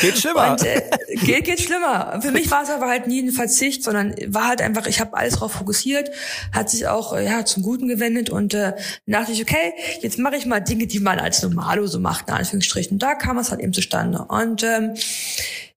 [0.00, 0.52] geht schlimmer.
[0.52, 0.82] Und, äh,
[1.24, 2.20] geht, geht schlimmer.
[2.22, 5.16] Für mich war es aber halt nie ein Verzicht, sondern war halt einfach, ich habe
[5.16, 6.10] alles drauf fokussiert,
[6.52, 8.74] hat sich auch äh, ja zum Guten gewendet und äh,
[9.06, 12.34] dachte ich, okay, jetzt mache ich mal Dinge, die man als Normalo so macht, in
[12.34, 13.00] Anführungsstrichen.
[13.00, 14.24] Da kam es halt eben zustande.
[14.28, 14.94] Und ähm,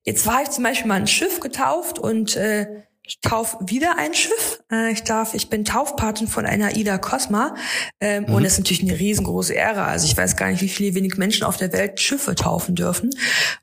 [0.03, 4.13] jetzt war ich zum Beispiel mal ein Schiff getauft und äh, ich tauf wieder ein
[4.13, 4.61] Schiff.
[4.69, 7.55] Äh, ich darf, ich bin Taufpatin von einer Ida Cosma.
[8.01, 8.35] Ähm, mhm.
[8.35, 9.83] Und das ist natürlich eine riesengroße Ehre.
[9.83, 13.09] Also ich weiß gar nicht, wie viele wenig Menschen auf der Welt Schiffe taufen dürfen.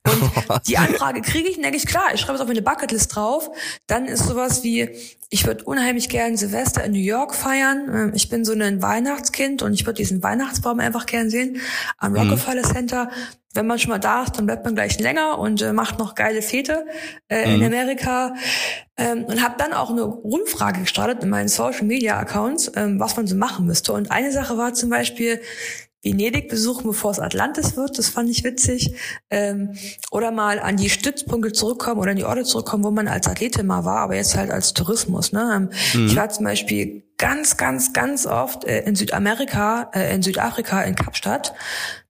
[0.07, 3.51] Und die Anfrage kriege ich, denke ich, klar, ich schreibe es auf meine Bucketlist drauf.
[3.87, 4.89] Dann ist sowas wie,
[5.29, 7.91] ich würde unheimlich gern Silvester in New York feiern.
[7.93, 11.61] Ähm, ich bin so ein Weihnachtskind und ich würde diesen Weihnachtsbaum einfach gern sehen
[11.99, 12.19] am mhm.
[12.19, 13.11] Rockefeller Center
[13.55, 16.15] wenn man schon mal da ist, dann bleibt man gleich länger und äh, macht noch
[16.15, 16.87] geile Fete
[17.29, 17.55] äh, mhm.
[17.55, 18.35] in Amerika.
[18.97, 23.17] Ähm, und habe dann auch eine Rundfrage gestartet in meinen Social Media Accounts, ähm, was
[23.17, 23.93] man so machen müsste.
[23.93, 25.41] Und eine Sache war zum Beispiel,
[26.05, 27.99] Venedig besuchen, bevor es Atlantis wird.
[27.99, 28.95] Das fand ich witzig.
[29.31, 29.75] Ähm,
[30.11, 33.67] oder mal an die Stützpunkte zurückkommen oder an die Orte zurückkommen, wo man als Athletin
[33.67, 35.33] mal war, aber jetzt halt als Tourismus.
[35.33, 35.71] Ne?
[35.95, 36.07] Ähm, mhm.
[36.09, 40.95] Ich war zum Beispiel ganz, ganz, ganz oft äh, in Südamerika, äh, in Südafrika, in
[40.95, 41.55] Kapstadt.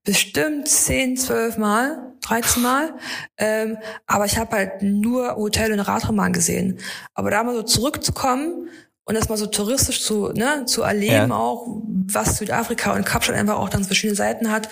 [0.03, 2.95] Bestimmt zehn, zwölf Mal, 13 Mal.
[3.39, 6.79] Ähm, aber ich habe halt nur Hotel und Radroman gesehen.
[7.15, 8.69] Aber da mal so zurückzukommen
[9.05, 11.37] und das mal so touristisch zu, ne, zu erleben ja.
[11.37, 14.69] auch, was Südafrika und Kapstadt einfach auch dann verschiedene Seiten hat,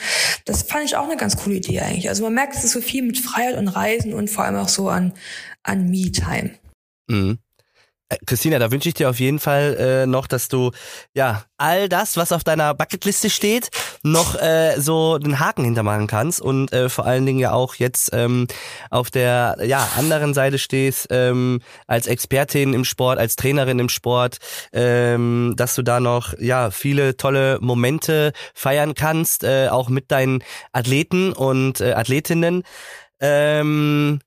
[0.47, 2.09] das fand ich auch eine ganz coole Idee eigentlich.
[2.09, 4.69] Also man merkt, es ist so viel mit Freiheit und Reisen und vor allem auch
[4.69, 5.13] so an,
[5.63, 6.53] an Me-Time.
[7.09, 7.39] Mhm.
[8.13, 10.71] Äh, Christina, da wünsche ich dir auf jeden Fall äh, noch, dass du
[11.15, 13.71] ja all das, was auf deiner Bucketliste steht,
[14.03, 18.11] noch äh, so den Haken hintermachen kannst und äh, vor allen Dingen ja auch jetzt
[18.13, 18.47] ähm,
[18.91, 24.39] auf der ja anderen Seite stehst ähm, als Expertin im Sport, als Trainerin im Sport,
[24.73, 30.43] ähm, dass du da noch ja viele tolle Momente feiern kannst, äh, auch mit deinen
[30.73, 32.65] Athleten und äh, Athletinnen.
[33.21, 34.21] Ähm,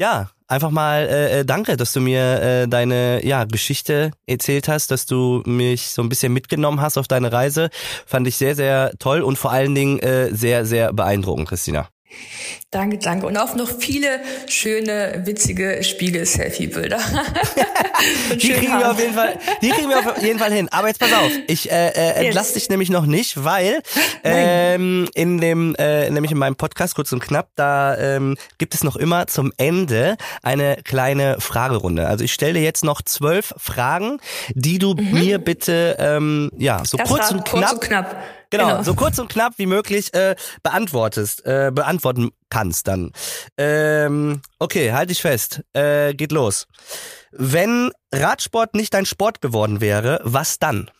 [0.00, 4.90] ja, einfach mal äh, äh, danke, dass du mir äh, deine ja, Geschichte erzählt hast,
[4.90, 7.70] dass du mich so ein bisschen mitgenommen hast auf deine Reise.
[8.06, 11.88] Fand ich sehr, sehr toll und vor allen Dingen äh, sehr, sehr beeindruckend, Christina.
[12.70, 13.26] Danke, danke.
[13.26, 16.98] Und auch noch viele schöne, witzige Spiegel-Selfie-Bilder.
[18.40, 20.68] die kriegen wir auf jeden Fall, die kriegen wir auf jeden Fall hin.
[20.70, 23.82] Aber jetzt pass auf, ich äh, äh, entlasse dich nämlich noch nicht, weil
[24.22, 28.84] ähm, in dem, äh, nämlich in meinem Podcast kurz und knapp, da ähm, gibt es
[28.84, 32.06] noch immer zum Ende eine kleine Fragerunde.
[32.06, 34.20] Also ich stelle dir jetzt noch zwölf Fragen,
[34.54, 35.12] die du mhm.
[35.12, 39.30] mir bitte ähm, ja so kurz und, kurz und knapp Genau, genau, so kurz und
[39.30, 43.12] knapp wie möglich äh, beantwortest, äh, beantworten kannst dann.
[43.56, 45.62] Ähm, okay, halt dich fest.
[45.72, 46.66] Äh, geht los.
[47.30, 50.90] Wenn Radsport nicht dein Sport geworden wäre, was dann?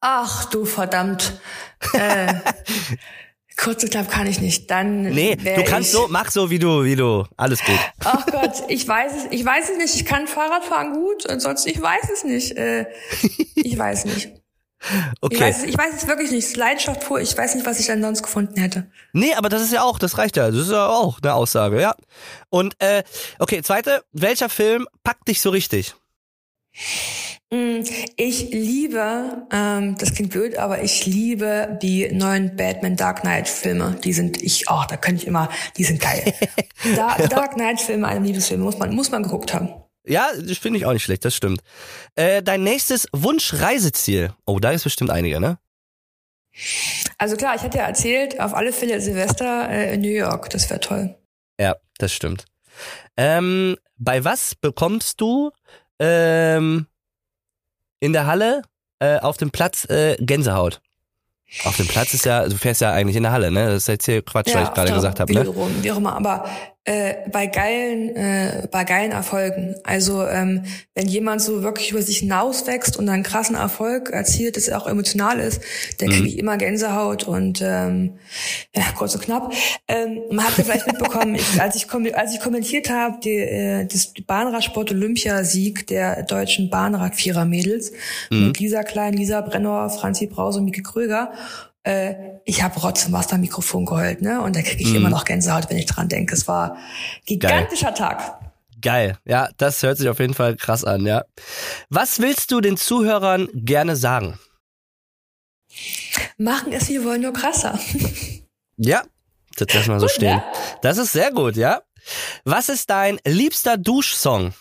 [0.00, 1.40] Ach du verdammt.
[1.92, 2.34] Äh,
[3.56, 4.70] kurz und knapp kann ich nicht.
[4.70, 7.24] Dann Nee, du kannst so, mach so wie du, wie du.
[7.36, 7.78] Alles gut.
[8.04, 9.94] Ach Gott, ich weiß es, ich weiß es nicht.
[9.94, 12.56] Ich kann Fahrradfahren gut, ansonsten ich weiß es nicht.
[12.56, 12.86] Äh,
[13.54, 14.43] ich weiß nicht.
[15.20, 15.34] Okay.
[15.34, 16.56] Ich weiß, ich weiß es wirklich nicht.
[16.56, 17.20] Leidenschaft pur.
[17.20, 18.90] Ich weiß nicht, was ich dann sonst gefunden hätte.
[19.12, 20.50] Nee, aber das ist ja auch, das reicht ja.
[20.50, 21.94] Das ist ja auch eine Aussage, ja.
[22.50, 23.02] Und äh,
[23.38, 25.94] okay, zweite, welcher Film packt dich so richtig?
[27.50, 27.84] Mm,
[28.16, 33.96] ich liebe, ähm, das klingt blöd, aber ich liebe die neuen Batman Dark Knight Filme.
[34.02, 36.34] Die sind, ich, oh, da könnte ich immer, die sind geil.
[36.96, 39.83] da, Dark Knight Filme, ein Liebesfilm, muss man, muss man geguckt haben.
[40.06, 41.62] Ja, das finde ich auch nicht schlecht, das stimmt.
[42.14, 44.34] Äh, dein nächstes Wunschreiseziel.
[44.44, 45.58] Oh, da ist bestimmt einige, ne?
[47.18, 50.70] Also klar, ich hatte ja erzählt, auf alle Fälle Silvester äh, in New York, das
[50.70, 51.16] wäre toll.
[51.58, 52.44] Ja, das stimmt.
[53.16, 55.50] Ähm, bei was bekommst du
[55.98, 56.86] ähm,
[58.00, 58.62] in der Halle
[58.98, 60.80] äh, auf dem Platz äh, Gänsehaut?
[61.64, 63.66] Auf dem Platz ist ja, du fährst ja eigentlich in der Halle, ne?
[63.66, 65.46] Das ist jetzt hier Quatsch, ja, was ich gerade gesagt habe, ne?
[65.82, 66.48] Wie auch immer, aber
[66.86, 69.74] äh, bei geilen, äh, bei geilen Erfolgen.
[69.84, 70.64] Also ähm,
[70.94, 75.40] wenn jemand so wirklich über sich hinauswächst und einen krassen Erfolg erzielt, das auch emotional
[75.40, 75.62] ist,
[75.98, 76.28] dann kriege mhm.
[76.28, 78.18] ich immer Gänsehaut und ähm,
[78.76, 79.54] ja, kurz und knapp.
[79.88, 83.86] Ähm, man hat ja vielleicht mitbekommen, ich, als ich als ich kommentiert habe, die, äh,
[83.86, 87.92] das Bahnradsport Olympiasieg der deutschen Bahnradvierer-Mädels
[88.30, 88.48] mhm.
[88.48, 91.32] mit Lisa Klein, Lisa Brenner, Franzi Brause und Mieke Kröger
[91.84, 92.14] äh,
[92.44, 94.40] ich habe Rotz im Wassermikrofon geheult, ne?
[94.40, 94.96] Und da kriege ich mm.
[94.96, 96.34] immer noch Gänsehaut, wenn ich dran denke.
[96.34, 96.76] Es war
[97.26, 97.94] gigantischer Geil.
[97.94, 98.40] Tag.
[98.80, 101.24] Geil, ja, das hört sich auf jeden Fall krass an, ja.
[101.88, 104.38] Was willst du den Zuhörern gerne sagen?
[106.36, 107.78] Machen es, wir wollen nur krasser.
[108.76, 109.02] ja,
[109.56, 110.38] das lassen wir so stehen.
[110.38, 110.52] Ja?
[110.82, 111.82] Das ist sehr gut, ja.
[112.44, 114.52] Was ist dein liebster Duschsong?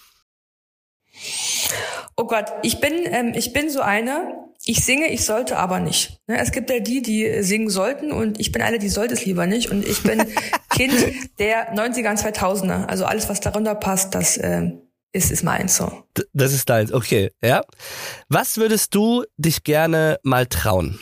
[2.16, 4.34] Oh Gott, ich bin, ähm, ich bin so eine,
[4.66, 6.20] ich singe, ich sollte aber nicht.
[6.28, 9.26] Ne, es gibt ja die, die singen sollten und ich bin eine, die sollte es
[9.26, 9.70] lieber nicht.
[9.70, 10.26] Und ich bin
[10.70, 10.94] Kind
[11.38, 12.86] der 90er und 2000er.
[12.86, 14.72] Also alles, was darunter passt, das äh,
[15.12, 16.04] ist, ist meins so.
[16.34, 17.64] Das ist deins, okay, ja.
[18.30, 21.00] Was würdest du dich gerne mal trauen?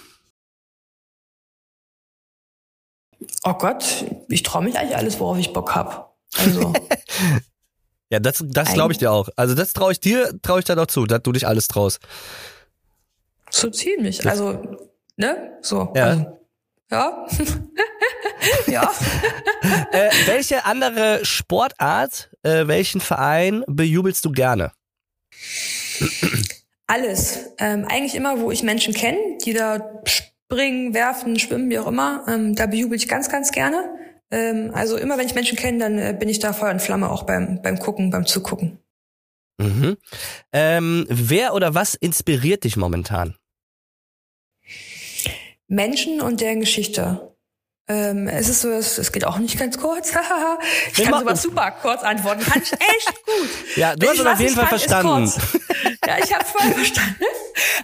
[3.43, 6.17] Oh Gott, ich traue mich eigentlich alles, worauf ich Bock hab.
[6.37, 6.73] Also.
[8.09, 9.29] ja, das, das glaube ich dir auch.
[9.35, 11.99] Also das traue ich dir, traue ich dir doch zu, dass du dich alles traust.
[13.51, 14.27] So ziemlich.
[14.27, 14.77] Also,
[15.17, 15.57] ne?
[15.61, 15.91] So.
[15.95, 16.05] Ja.
[16.05, 16.39] Also,
[16.91, 17.27] ja.
[18.67, 18.91] ja.
[19.91, 24.71] äh, welche andere Sportart, äh, welchen Verein bejubelst du gerne?
[26.87, 27.53] Alles.
[27.57, 32.25] Ähm, eigentlich immer, wo ich Menschen kenne, die da springen, werfen, schwimmen, wie auch immer.
[32.27, 33.95] Ähm, da bejubel ich ganz, ganz gerne.
[34.31, 37.09] Ähm, also immer, wenn ich Menschen kenne, dann äh, bin ich da Feuer und Flamme
[37.09, 38.79] auch beim, beim Gucken, beim Zugucken.
[39.57, 39.97] Mhm.
[40.51, 43.35] Ähm, wer oder was inspiriert dich momentan?
[45.73, 47.30] Menschen und deren Geschichte.
[47.87, 50.11] Ähm, es ist so, es, es geht auch nicht ganz kurz.
[50.95, 52.43] ich kann sowas super kurz antworten.
[52.43, 53.49] Kann ich echt gut.
[53.75, 55.31] Ja, du hast es auf jeden Fall verstanden.
[56.05, 57.23] Ja, ich habe voll verstanden.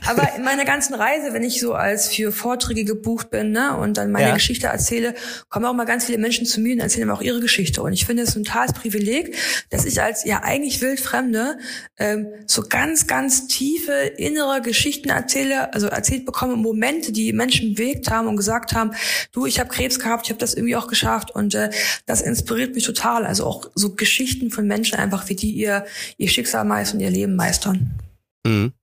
[0.05, 3.97] Aber in meiner ganzen Reise, wenn ich so als für Vorträge gebucht bin ne, und
[3.97, 4.33] dann meine ja.
[4.33, 5.15] Geschichte erzähle,
[5.49, 7.81] kommen auch mal ganz viele Menschen zu mir und erzählen mir auch ihre Geschichte.
[7.81, 9.35] Und ich finde es ein totales Privileg,
[9.69, 11.57] dass ich als ja eigentlich wildfremde
[11.97, 18.09] ähm, so ganz, ganz tiefe innere Geschichten erzähle, also erzählt bekomme, Momente, die Menschen bewegt
[18.09, 18.91] haben und gesagt haben,
[19.31, 21.71] du, ich habe Krebs gehabt, ich habe das irgendwie auch geschafft und äh,
[22.05, 23.25] das inspiriert mich total.
[23.25, 25.85] Also auch so Geschichten von Menschen einfach, wie die ihr
[26.17, 27.99] ihr Schicksal meistern, ihr Leben meistern.
[28.45, 28.73] Mhm.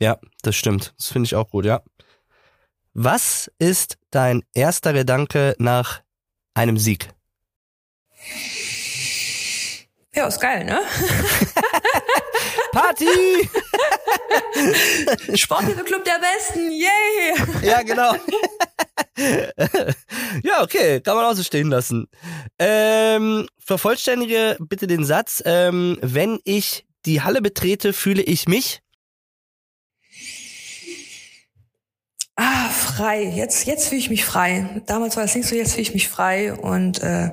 [0.00, 0.94] Ja, das stimmt.
[0.98, 1.82] Das finde ich auch gut, ja.
[2.94, 6.02] Was ist dein erster Gedanke nach
[6.54, 7.08] einem Sieg?
[10.14, 10.78] Ja, ist geil, ne?
[12.72, 13.04] Party!
[15.84, 17.34] Club der Besten, yay!
[17.62, 18.14] Ja, genau.
[20.42, 22.08] ja, okay, kann man auch so stehen lassen.
[22.58, 28.80] Ähm, vervollständige bitte den Satz, ähm, wenn ich die Halle betrete, fühle ich mich
[32.36, 33.24] Ah, frei.
[33.24, 34.82] Jetzt, jetzt fühle ich mich frei.
[34.86, 37.30] Damals war es nicht so, jetzt fühle ich mich frei und äh,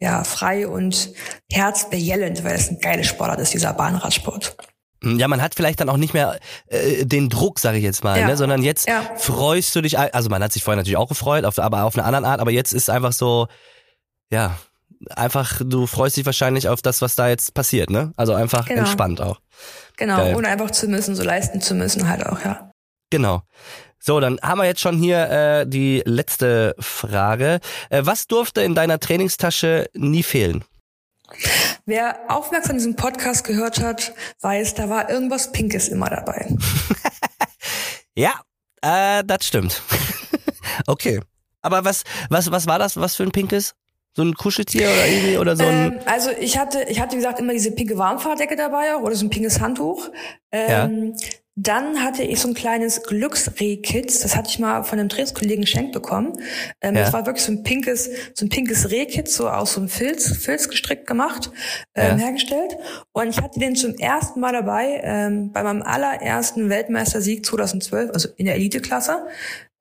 [0.00, 1.12] ja, frei und
[1.50, 4.56] herzbejellend, weil es ein geiler Sportart ist, dieser Bahnradsport.
[5.02, 8.18] Ja, man hat vielleicht dann auch nicht mehr äh, den Druck, sage ich jetzt mal,
[8.18, 8.26] ja.
[8.26, 8.36] ne?
[8.36, 9.02] sondern jetzt ja.
[9.16, 12.04] freust du dich, also man hat sich vorher natürlich auch gefreut, auf, aber auf eine
[12.04, 13.48] andere Art, aber jetzt ist einfach so,
[14.30, 14.58] ja,
[15.10, 18.12] einfach, du freust dich wahrscheinlich auf das, was da jetzt passiert, ne?
[18.16, 18.80] Also einfach genau.
[18.80, 19.40] entspannt auch.
[19.96, 20.36] Genau, Geil.
[20.36, 22.70] ohne einfach zu müssen, so leisten zu müssen halt auch, ja.
[23.10, 23.42] Genau.
[24.02, 27.60] So, dann haben wir jetzt schon hier äh, die letzte Frage.
[27.90, 30.64] Äh, was durfte in deiner Trainingstasche nie fehlen?
[31.84, 36.48] Wer aufmerksam diesen Podcast gehört hat, weiß, da war irgendwas Pinkes immer dabei.
[38.14, 38.40] ja,
[38.80, 39.82] äh, das stimmt.
[40.86, 41.20] okay.
[41.60, 42.96] Aber was, was, was war das?
[42.96, 43.74] Was für ein Pinkes?
[44.16, 45.92] So ein Kuscheltier oder irgendwie oder so ein.
[45.92, 49.14] Ähm, also ich hatte, ich hatte wie gesagt immer diese pinke Warmfahrdecke dabei auch oder
[49.14, 50.08] so ein pinkes Handtuch.
[50.50, 51.28] Ähm, ja.
[51.56, 55.92] Dann hatte ich so ein kleines Glücksrehkit, das hatte ich mal von einem Trainingskollegen geschenkt
[55.92, 56.32] bekommen.
[56.80, 57.02] Ähm, ja.
[57.02, 60.28] Das war wirklich so ein pinkes, so ein pinkes Rehkit, so aus so einem Filz,
[60.36, 61.50] Filz gestrickt gemacht,
[61.94, 62.26] ähm, ja.
[62.26, 62.76] hergestellt.
[63.12, 68.28] Und ich hatte den zum ersten Mal dabei ähm, bei meinem allerersten Weltmeistersieg 2012, also
[68.36, 69.26] in der Eliteklasse.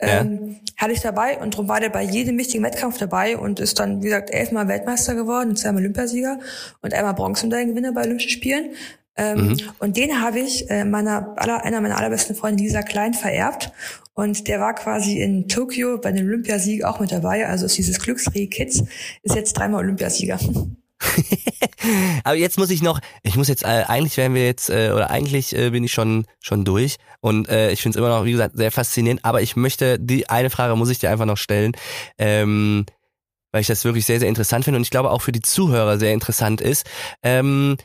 [0.02, 0.72] Ähm, ja.
[0.78, 4.02] hatte ich dabei und darum war der bei jedem wichtigen Wettkampf dabei und ist dann,
[4.02, 6.40] wie gesagt, elfmal Weltmeister geworden, zweimal Olympiasieger
[6.82, 8.72] und einmal Bronzemedaillengewinner bei Olympischen Spielen.
[9.20, 9.58] Ähm, mhm.
[9.80, 13.72] Und den habe ich äh, meiner aller, einer meiner allerbesten Freunde, Lisa Klein, vererbt.
[14.14, 17.48] Und der war quasi in Tokio bei dem Olympiasieg auch mit dabei.
[17.48, 18.84] Also ist dieses Glücksreh Kids
[19.24, 20.40] ist jetzt dreimal Olympiasieger.
[22.24, 25.10] Aber jetzt muss ich noch, ich muss jetzt, äh, eigentlich wären wir jetzt, äh, oder
[25.10, 28.34] eigentlich äh, bin ich schon schon durch und äh, ich finde es immer noch, wie
[28.34, 31.72] gesagt, sehr faszinierend, aber ich möchte, die eine Frage muss ich dir einfach noch stellen,
[32.18, 32.86] ähm,
[33.54, 35.98] weil ich das wirklich sehr, sehr interessant finde und ich glaube auch für die Zuhörer
[35.98, 36.86] sehr interessant ist.
[37.24, 37.78] Ähm,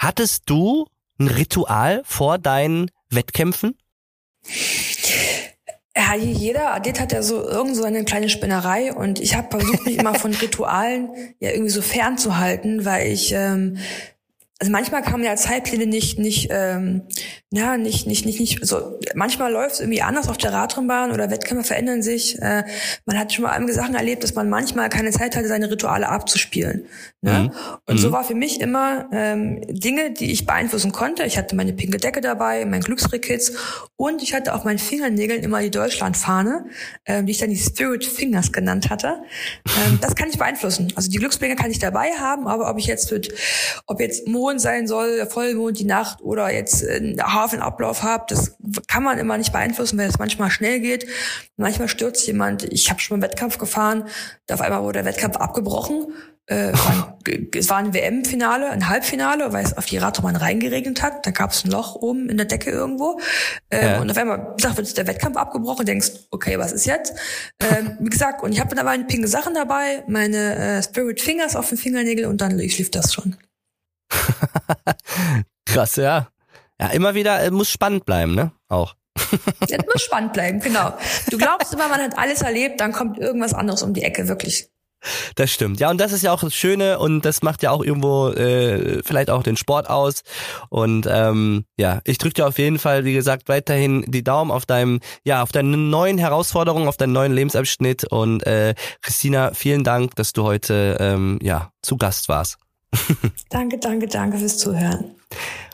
[0.00, 0.86] Hattest du
[1.18, 3.76] ein Ritual vor deinen Wettkämpfen?
[5.94, 9.84] Ja, jeder Athlet hat ja so irgend so eine kleine Spinnerei und ich habe versucht,
[9.84, 13.76] mich immer von Ritualen ja irgendwie so fernzuhalten, weil ich ähm,
[14.60, 17.02] also manchmal kamen ja Zeitpläne nicht, nicht, ähm,
[17.50, 21.30] ja, nicht, nicht, nicht, nicht, so, manchmal läuft es irgendwie anders auf der Radrennbahn oder
[21.30, 22.38] Wettkämpfe verändern sich.
[22.42, 22.64] Äh,
[23.06, 26.10] man hat schon mal einige Sachen erlebt, dass man manchmal keine Zeit hatte, seine Rituale
[26.10, 26.84] abzuspielen.
[27.22, 27.32] Ne?
[27.32, 27.50] Mhm.
[27.86, 27.98] Und mhm.
[27.98, 31.24] so war für mich immer ähm, Dinge, die ich beeinflussen konnte.
[31.24, 33.52] Ich hatte meine pinke Decke dabei, mein Glücksrekits
[33.96, 36.66] und ich hatte auf meinen Fingernägeln immer die Deutschlandfahne,
[37.06, 39.22] ähm, die ich dann die Spirit Fingers genannt hatte.
[39.64, 40.92] Ähm, das kann ich beeinflussen.
[40.96, 43.32] Also die Glücksbringer kann ich dabei haben, aber ob ich jetzt mit,
[43.86, 48.56] ob jetzt Mond sein soll, der Vollmond, die Nacht oder jetzt einen Hafenablauf habt, das
[48.88, 51.06] kann man immer nicht beeinflussen, weil es manchmal schnell geht.
[51.56, 52.64] Manchmal stürzt jemand.
[52.72, 54.04] Ich habe schon mal einen Wettkampf gefahren,
[54.46, 56.08] da auf einmal wurde der Wettkampf abgebrochen.
[56.46, 56.72] Äh,
[57.56, 61.24] es war ein WM-Finale, ein Halbfinale, weil es auf die Radrobahn reingeregnet hat.
[61.24, 63.20] Da gab es ein Loch oben in der Decke irgendwo.
[63.70, 64.00] Ähm, ja.
[64.00, 65.86] Und auf einmal, gesagt, wird der Wettkampf abgebrochen.
[65.86, 67.14] Denkst, okay, was ist jetzt?
[67.60, 71.68] Ähm, wie gesagt, und ich habe dabei pinke Sachen dabei, meine äh, Spirit Fingers auf
[71.68, 73.36] den Fingernägel und dann lief das schon.
[75.66, 76.28] Krass, ja.
[76.80, 78.52] Ja, immer wieder äh, muss spannend bleiben, ne?
[78.68, 78.96] Auch.
[79.60, 80.96] Es muss spannend bleiben, genau.
[81.30, 84.70] Du glaubst immer, man hat alles erlebt, dann kommt irgendwas anderes um die Ecke, wirklich.
[85.34, 85.80] Das stimmt.
[85.80, 89.02] Ja, und das ist ja auch das Schöne und das macht ja auch irgendwo äh,
[89.02, 90.22] vielleicht auch den Sport aus.
[90.68, 94.66] Und ähm, ja, ich drücke dir auf jeden Fall, wie gesagt, weiterhin die Daumen auf
[94.66, 98.04] deinem, ja, auf deine neuen Herausforderungen, auf deinen neuen Lebensabschnitt.
[98.04, 102.58] Und äh, Christina, vielen Dank, dass du heute ähm, ja zu Gast warst.
[103.48, 105.16] danke, danke, danke fürs Zuhören.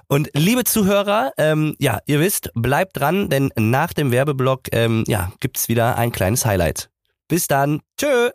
[0.09, 5.33] Und liebe Zuhörer, ähm, ja, ihr wisst, bleibt dran, denn nach dem Werbeblock ähm, ja,
[5.41, 6.91] gibt's wieder ein kleines Highlight.
[7.29, 7.83] Bis dann.
[7.99, 8.31] Tschö.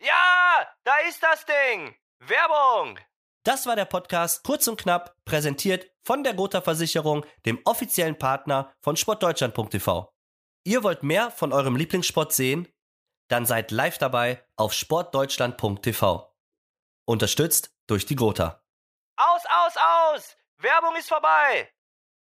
[0.00, 1.94] Ja, da ist das Ding.
[2.18, 2.98] Werbung.
[3.44, 8.72] Das war der Podcast Kurz und Knapp, präsentiert von der Gotha Versicherung, dem offiziellen Partner
[8.80, 10.12] von sportdeutschland.tv.
[10.64, 12.68] Ihr wollt mehr von eurem Lieblingssport sehen?
[13.28, 16.34] Dann seid live dabei auf sportdeutschland.tv.
[17.06, 18.60] Unterstützt durch die Gotha.
[19.16, 20.36] Aus, aus, aus!
[20.58, 21.68] Werbung ist vorbei!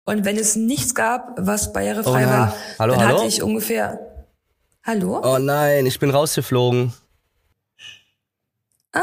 [0.04, 3.18] Und wenn es nichts gab, was barrierefrei Oh war, Hallo, dann hallo?
[3.18, 4.26] hatte ich ungefähr.
[4.84, 5.20] Hallo?
[5.22, 6.92] Oh nein, ich bin rausgeflogen.
[8.92, 9.00] Ah,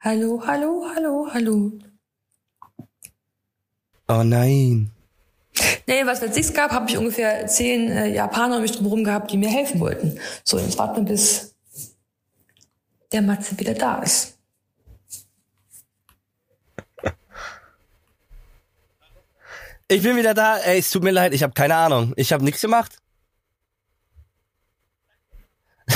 [0.00, 1.72] hallo, hallo, hallo, hallo.
[4.08, 4.90] Oh nein.
[5.86, 9.30] Nee, was es nichts gab, habe ich ungefähr zehn äh, Japaner um mich drumherum gehabt,
[9.30, 10.18] die mir helfen wollten.
[10.42, 11.54] So, jetzt warten wir, bis
[13.12, 14.38] der Matze wieder da ist.
[19.88, 20.58] Ich bin wieder da.
[20.58, 22.12] Ey, es tut mir leid, ich habe keine Ahnung.
[22.16, 22.96] Ich habe nichts gemacht.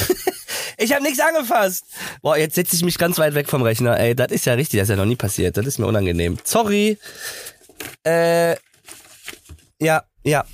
[0.77, 1.87] ich habe nichts angefasst.
[2.21, 3.99] Boah, jetzt setze ich mich ganz weit weg vom Rechner.
[3.99, 5.57] Ey, das ist ja richtig, das ist ja noch nie passiert.
[5.57, 6.37] Das ist mir unangenehm.
[6.45, 6.99] Sorry.
[8.05, 8.57] Äh,
[9.81, 10.45] ja, ja.